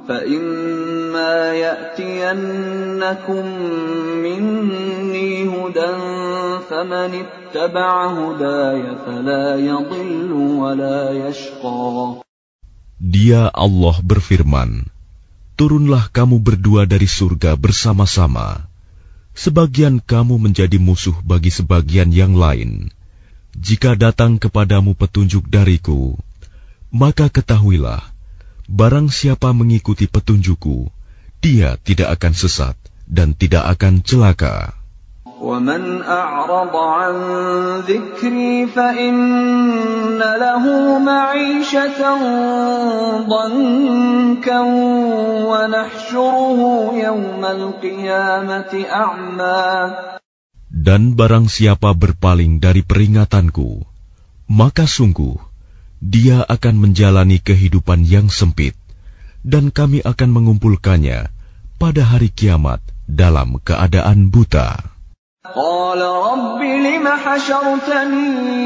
فإما 0.09 1.53
يأتينكم 1.53 3.44
مني 4.22 5.49
هدى 5.49 5.92
فمن 6.70 7.11
اتبع 7.26 8.07
هداي 8.07 8.82
فلا 9.07 9.57
يضل 9.57 10.32
ولا 10.32 11.28
يشقى 11.28 12.22
Dia 12.97 13.53
Allah 13.53 14.01
berfirman, 14.01 14.88
Turunlah 15.62 16.09
kamu 16.09 16.41
berdua 16.41 16.89
dari 16.89 17.05
surga 17.05 17.53
bersama-sama. 17.53 18.66
Sebagian 19.38 20.01
kamu 20.01 20.41
menjadi 20.41 20.82
musuh 20.82 21.14
bagi 21.22 21.53
sebagian 21.53 22.09
yang 22.09 22.34
lain. 22.34 22.89
Jika 23.53 23.93
datang 23.93 24.41
kepadamu 24.41 24.97
petunjuk 24.97 25.45
dariku, 25.45 26.18
maka 26.89 27.30
ketahuilah, 27.30 28.01
barang 28.66 29.14
siapa 29.14 29.53
mengikuti 29.53 30.09
petunjukku, 30.09 30.89
dia 31.45 31.78
tidak 31.86 32.18
akan 32.18 32.34
sesat 32.34 32.74
dan 33.05 33.38
tidak 33.38 33.70
akan 33.78 34.01
celaka. 34.01 34.80
ومن 35.47 36.03
أعرض 36.03 36.74
عن 36.76 37.14
ذكري 37.84 38.66
فإن 38.66 40.18
له 40.18 40.64
معيشة 40.99 42.01
ضنكا 43.28 44.61
ونحشره 45.51 46.61
يوم 46.94 47.42
القيامة 47.44 48.72
أعمى 48.90 49.70
Dan 50.76 51.16
barang 51.18 51.49
siapa 51.51 51.97
berpaling 51.97 52.62
dari 52.62 52.84
peringatanku, 52.84 53.82
maka 54.47 54.84
sungguh 54.84 55.40
dia 55.99 56.44
akan 56.47 56.74
menjalani 56.78 57.40
kehidupan 57.40 58.05
yang 58.05 58.28
sempit, 58.28 58.76
dan 59.42 59.72
kami 59.72 60.05
akan 60.05 60.30
mengumpulkannya 60.30 61.32
pada 61.80 62.03
hari 62.05 62.28
kiamat 62.30 62.84
dalam 63.09 63.57
keadaan 63.62 64.28
buta. 64.30 64.89
قال 65.55 66.01
رب 66.03 66.61
لم 66.62 67.09
حشرتني 67.24 68.59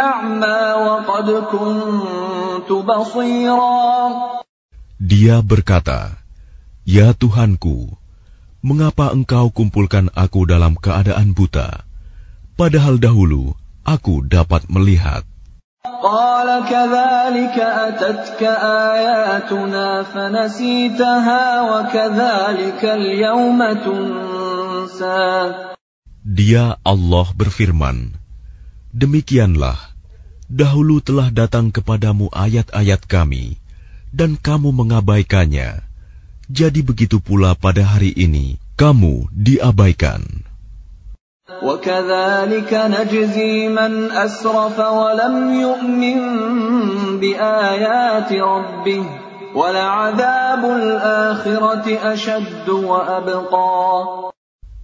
أعمى 0.00 0.60
وقد 0.86 1.30
كنت 1.30 2.72
بصيرا 2.72 3.98
Dia 4.98 5.38
berkata, 5.46 6.18
Ya 6.82 7.14
Tuhanku, 7.14 7.94
mengapa 8.66 9.14
engkau 9.14 9.54
kumpulkan 9.54 10.10
aku 10.10 10.42
dalam 10.42 10.74
keadaan 10.74 11.38
buta, 11.38 11.86
padahal 12.58 12.98
dahulu 12.98 13.54
aku 13.86 14.26
dapat 14.26 14.66
melihat. 14.66 15.22
قال 16.02 16.68
كذلك 16.68 17.58
أتتك 17.58 18.42
آياتنا 18.92 20.02
فنسيتها 20.02 21.44
وكذلك 21.62 22.84
اليوم 22.84 23.72
تنسى 23.72 25.68
Dia 26.28 26.76
Allah 26.84 27.24
berfirman, 27.32 28.12
Demikianlah, 28.92 29.80
dahulu 30.44 31.00
telah 31.00 31.32
datang 31.32 31.72
kepadamu 31.72 32.28
ayat-ayat 32.36 33.08
kami, 33.08 33.56
dan 34.12 34.36
kamu 34.36 34.76
mengabaikannya. 34.76 35.80
Jadi 36.52 36.84
begitu 36.84 37.24
pula 37.24 37.56
pada 37.56 37.80
hari 37.80 38.12
ini, 38.12 38.60
kamu 38.76 39.32
diabaikan. 39.32 40.44
وكذلك 41.48 42.70
نجزي 42.70 43.72
من 43.72 44.12
أسرف 44.12 44.76
ولم 44.78 45.34
يؤمن 45.60 46.20
بآيات 47.18 48.30
ربه 48.32 49.04
ولعذاب 49.56 50.62
الآخرة 50.64 51.86
أشد 51.88 52.68
وأبقى 52.68 54.28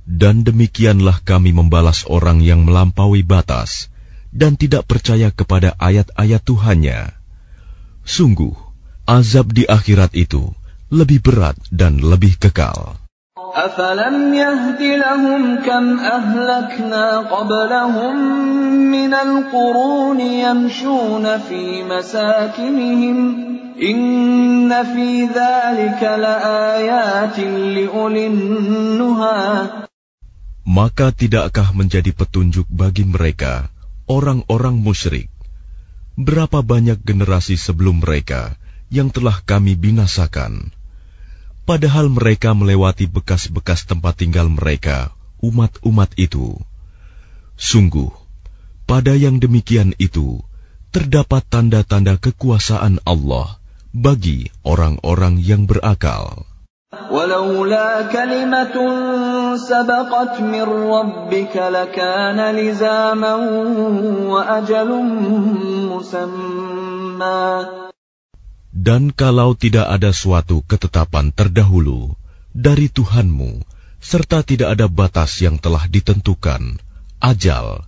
Dan 0.09 0.45
demikianlah 0.45 1.24
kami 1.24 1.57
membalas 1.57 2.05
orang 2.05 2.45
yang 2.45 2.68
melampaui 2.68 3.24
batas 3.24 3.88
dan 4.28 4.59
tidak 4.61 4.84
percaya 4.84 5.32
kepada 5.32 5.72
ayat-ayat 5.80 6.42
Tuhannya. 6.45 7.14
Sungguh, 8.05 8.53
azab 9.09 9.57
di 9.57 9.64
akhirat 9.64 10.12
itu 10.12 10.53
lebih 10.92 11.24
berat 11.24 11.57
dan 11.72 12.03
lebih 12.05 12.36
kekal. 12.36 13.01
أفلم 13.55 14.34
يهد 14.34 14.82
لهم 14.82 15.62
كم 15.62 15.99
أهلكنا 15.99 17.18
قبلهم 17.18 18.16
من 18.90 19.14
القرون 19.14 20.20
يمشون 20.20 21.38
في 21.38 21.82
مساكنهم 21.82 23.16
إن 23.82 24.84
في 24.84 25.24
ذلك 25.24 26.03
لآيات 26.03 27.38
لأولي 27.38 28.26
النهى 28.26 29.66
maka 30.70 31.09
tidakkah 31.09 31.74
menjadi 31.74 32.13
petunjuk 32.13 32.70
bagi 32.70 33.01
mereka, 33.01 33.74
orang-orang 34.05 34.78
musyrik? 34.78 35.34
Berapa 36.13 36.61
banyak 36.61 37.01
generasi 37.01 37.57
sebelum 37.57 38.05
mereka 38.05 38.53
yang 38.93 39.09
telah 39.09 39.41
kami 39.41 39.74
binasakan? 39.74 40.70
Padahal 41.65 42.13
mereka 42.13 42.53
melewati 42.53 43.09
bekas-bekas 43.09 43.89
tempat 43.89 44.22
tinggal 44.22 44.45
mereka, 44.45 45.09
umat-umat 45.41 46.13
itu. 46.22 46.53
Sungguh, 47.57 48.13
pada 48.86 49.17
yang 49.17 49.41
demikian 49.41 49.97
itu, 49.97 50.38
terdapat 50.93 51.49
tanda-tanda 51.49 52.22
kekuasaan 52.22 53.01
Allah 53.09 53.57
bagi 53.89 54.53
orang-orang 54.61 55.41
yang 55.41 55.65
berakal. 55.65 56.49
ولولا 57.11 58.09
كلمة 58.12 58.76
سبقت 59.57 60.40
من 60.40 60.66
ربك 60.66 61.55
لكان 61.57 62.38
لزاما 62.55 63.34
وأجل 64.30 64.90
مسمى 65.90 67.42
Dan 68.74 69.14
kalau 69.16 69.57
tidak 69.57 69.86
ada 69.86 70.11
suatu 70.11 70.61
ketetapan 70.66 71.32
terdahulu 71.32 72.12
dari 72.53 72.92
Tuhanmu, 72.92 73.64
serta 74.03 74.45
tidak 74.45 74.76
ada 74.76 74.90
batas 74.90 75.40
yang 75.40 75.57
telah 75.57 75.88
ditentukan, 75.88 76.82
ajal, 77.22 77.86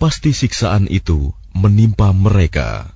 pasti 0.00 0.32
siksaan 0.32 0.88
itu 0.88 1.36
menimpa 1.52 2.16
mereka. 2.16 2.95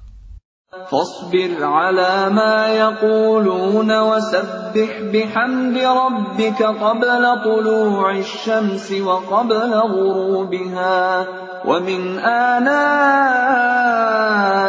فاصبر 0.91 1.65
على 1.65 2.31
ما 2.35 2.69
يقولون 2.69 3.87
وسبح 3.87 4.91
بحمد 5.15 5.77
ربك 5.79 6.63
قبل 6.63 7.23
طلوع 7.45 8.11
الشمس 8.19 8.93
وقبل 8.93 9.73
غروبها 9.75 11.27
ومن 11.67 12.19
آناء 12.19 12.75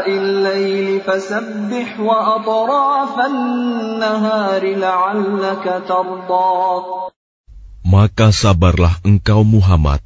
الليل 0.09 1.01
فسبح 1.01 1.99
وأطراف 1.99 3.19
النهار 3.25 4.75
لعلك 4.75 5.65
ترضى 5.87 6.81
Maka 7.87 8.35
sabarlah 8.35 8.99
engkau 9.07 9.47
Muhammad 9.47 10.03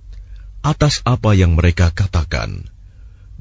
atas 0.61 1.01
apa 1.01 1.33
yang 1.33 1.57
mereka 1.57 1.89
katakan, 1.89 2.69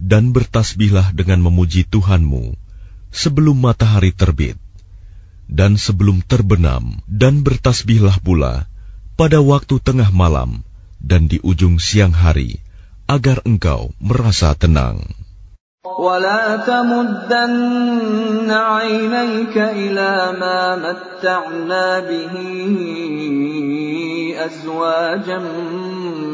dan 0.01 0.33
bertasbihlah 0.33 1.13
dengan 1.13 1.45
memuji 1.45 1.85
Tuhanmu 1.85 2.57
sebelum 3.15 3.59
matahari 3.59 4.15
terbit 4.15 4.59
dan 5.51 5.75
sebelum 5.75 6.23
terbenam, 6.23 7.03
dan 7.11 7.43
bertasbihlah 7.43 8.23
pula 8.23 8.71
pada 9.19 9.43
waktu 9.43 9.83
tengah 9.83 10.15
malam 10.15 10.63
dan 11.03 11.27
di 11.27 11.43
ujung 11.43 11.83
siang 11.83 12.15
hari, 12.15 12.63
agar 13.11 13.43
engkau 13.43 13.91
merasa 13.99 14.55
tenang. 14.55 15.03
ولا 15.81 16.61
تمدن 16.69 18.51
عينيك 18.53 19.57
إلى 19.57 20.13
ما 20.37 20.77
متعنا 20.77 22.01
به 22.05 22.35
أزواجا 24.45 25.41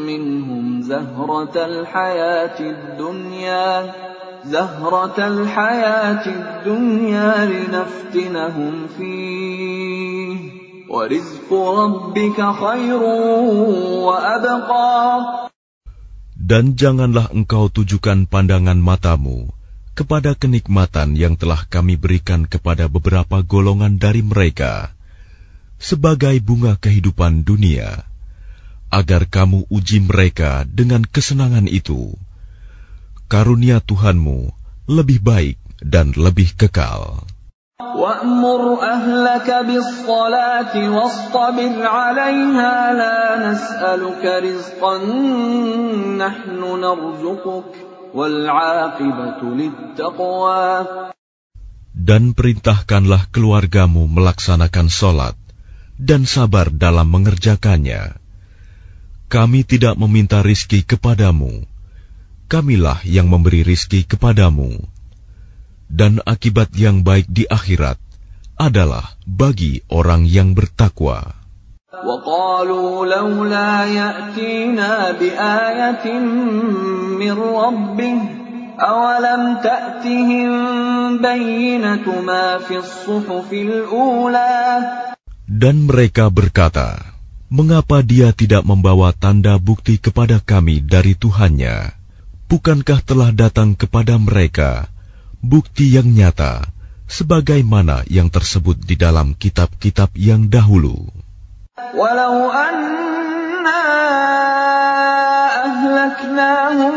منهم 0.03 0.81
زهرة 0.81 1.55
الحياة 1.55 2.59
الدنيا 2.59 3.71
زهرة 4.45 5.17
الحياة 5.17 6.25
الدنيا 6.25 7.31
لنفتنهم 7.45 8.73
فيه 8.97 10.37
ورزق 10.89 11.49
ربك 11.53 12.37
خير 12.63 13.01
وأبقى 14.07 14.95
Dan 16.37 16.79
janganlah 16.79 17.27
engkau 17.35 17.67
tujukan 17.67 18.23
pandangan 18.23 18.79
matamu 18.79 19.51
kepada 19.97 20.31
kenikmatan 20.31 21.19
yang 21.19 21.35
telah 21.35 21.67
kami 21.67 21.99
berikan 21.99 22.47
kepada 22.47 22.87
beberapa 22.87 23.43
golongan 23.43 23.99
dari 23.99 24.23
mereka 24.23 24.95
sebagai 25.75 26.39
bunga 26.39 26.79
kehidupan 26.79 27.43
dunia, 27.43 28.05
agar 28.89 29.27
kamu 29.27 29.67
uji 29.69 30.05
mereka 30.05 30.63
dengan 30.65 31.05
kesenangan 31.05 31.67
itu. 31.67 32.15
Karunia 33.31 33.83
Tuhanmu 33.83 34.51
lebih 34.87 35.19
baik 35.19 35.57
dan 35.83 36.15
lebih 36.15 36.55
kekal. 36.55 37.27
وأمر 37.77 38.81
أهلك 38.81 39.49
بالصلاة 39.69 40.73
واصطبر 40.89 41.75
عليها 41.85 42.73
لا 42.93 43.19
نسألك 43.51 44.23
رزقا 44.25 44.95
نحن 46.17 46.59
نرزقك 46.81 47.71
والعاقبة 48.13 49.41
للتقوى 49.41 50.65
Dan 51.97 52.37
perintahkanlah 52.37 53.33
keluargamu 53.33 54.05
melaksanakan 54.05 54.87
sholat 54.89 55.33
dan 55.97 56.29
sabar 56.29 56.69
dalam 56.69 57.09
mengerjakannya. 57.09 58.13
Kami 59.27 59.65
tidak 59.65 59.97
meminta 59.97 60.45
rizki 60.45 60.85
kepadamu. 60.85 61.65
Kamilah 62.51 63.03
yang 63.03 63.27
memberi 63.27 63.67
rizki 63.67 64.07
kepadamu 64.07 64.79
dan 65.91 66.23
akibat 66.23 66.71
yang 66.75 67.03
baik 67.03 67.27
di 67.27 67.43
akhirat 67.43 67.99
adalah 68.55 69.15
bagi 69.27 69.83
orang 69.91 70.23
yang 70.23 70.55
bertakwa. 70.55 71.35
وقالوا 71.97 73.09
لولا 73.09 73.85
يأتينا 73.89 74.91
بآية 75.17 76.05
من 77.17 77.35
ربه 77.41 78.19
أولم 78.77 79.41
تأتهم 79.63 80.49
بينة 81.17 82.05
ما 82.21 82.57
في 82.61 82.77
الصحف 82.77 83.49
الأولى 83.49 84.61
Dan 85.47 85.89
mereka 85.89 86.29
berkata, 86.29 87.01
Mengapa 87.47 88.03
dia 88.03 88.35
tidak 88.35 88.67
membawa 88.67 89.15
tanda 89.15 89.55
bukti 89.55 89.95
kepada 89.97 90.43
kami 90.43 90.83
dari 90.83 91.15
Tuhannya? 91.15 91.95
bukankah 92.52 93.00
telah 93.00 93.32
datang 93.32 93.72
kepada 93.72 94.20
mereka 94.20 94.84
bukti 95.40 95.96
yang 95.96 96.12
nyata 96.12 96.68
sebagaimana 97.08 98.04
yang 98.12 98.28
tersebut 98.28 98.76
di 98.76 99.00
dalam 99.00 99.32
kitab-kitab 99.32 100.12
yang 100.20 100.52
dahulu? 100.52 101.08
Walau 101.96 102.52
anna 102.52 103.80
ahlaknahum 105.64 106.94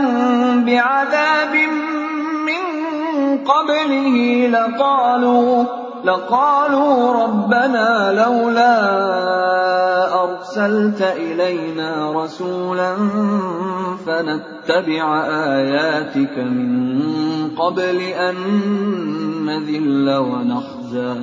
bi'adabim 0.67 1.71
min 2.43 2.63
qablihi 3.47 4.51
laqalu 4.51 5.39
laqalu 6.03 6.83
rabbana 7.15 8.11
laula 8.11 8.75
أرسلت 10.44 11.00
إلينا 11.02 12.12
رسولا 12.12 12.92
فنتبع 14.06 15.04
آياتك 15.58 16.34
من 16.38 16.70
قبل 17.56 17.98
أن 18.00 18.36
نذل 19.46 20.08
ونخزى 20.08 21.14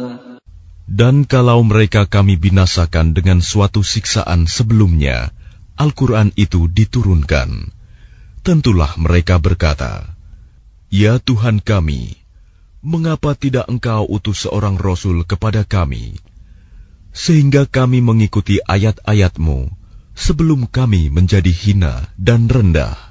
Dan 0.87 1.27
kalau 1.27 1.67
mereka 1.67 2.07
kami 2.07 2.39
binasakan 2.39 3.11
dengan 3.11 3.43
suatu 3.43 3.83
siksaan 3.83 4.47
sebelumnya, 4.47 5.35
Al-Quran 5.75 6.31
itu 6.39 6.71
diturunkan. 6.71 7.69
Tentulah 8.41 8.95
mereka 8.95 9.35
berkata, 9.35 10.07
Ya 10.87 11.19
Tuhan 11.19 11.59
kami, 11.59 12.15
mengapa 12.79 13.35
tidak 13.35 13.67
engkau 13.67 14.07
utus 14.07 14.47
seorang 14.47 14.79
Rasul 14.79 15.27
kepada 15.27 15.67
kami, 15.67 16.15
sehingga 17.13 17.65
kami 17.65 17.99
mengikuti 18.05 18.61
ayat-ayatmu 18.61 19.73
sebelum 20.13 20.69
kami 20.69 21.09
menjadi 21.09 21.49
hina 21.49 22.05
dan 22.17 22.45
rendah. 22.49 23.07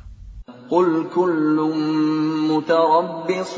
قل 0.67 1.07
كل 1.14 1.57
متربص 2.51 3.55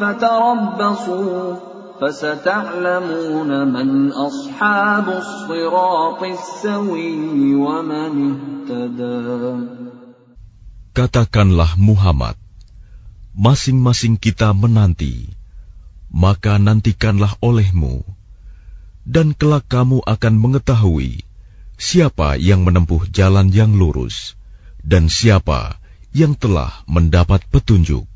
فتربصوا 0.00 1.56
فستعلمون 2.00 3.50
من 3.68 3.88
أصحاب 4.12 5.06
الصراط 5.08 6.20
السوي 6.24 7.54
ومن 7.54 8.12
اهتدى 8.32 9.84
Katakanlah 10.96 11.76
Muhammad, 11.76 12.40
masing-masing 13.36 14.16
kita 14.16 14.56
menanti, 14.56 15.28
maka 16.08 16.56
nantikanlah 16.56 17.36
olehmu, 17.44 18.00
dan 19.07 19.33
kelak 19.33 19.65
kamu 19.65 20.03
akan 20.05 20.33
mengetahui 20.37 21.25
siapa 21.81 22.37
yang 22.37 22.61
menempuh 22.61 23.09
jalan 23.09 23.49
yang 23.49 23.73
lurus 23.73 24.37
dan 24.85 25.09
siapa 25.09 25.81
yang 26.11 26.35
telah 26.35 26.83
mendapat 26.85 27.41
petunjuk. 27.47 28.10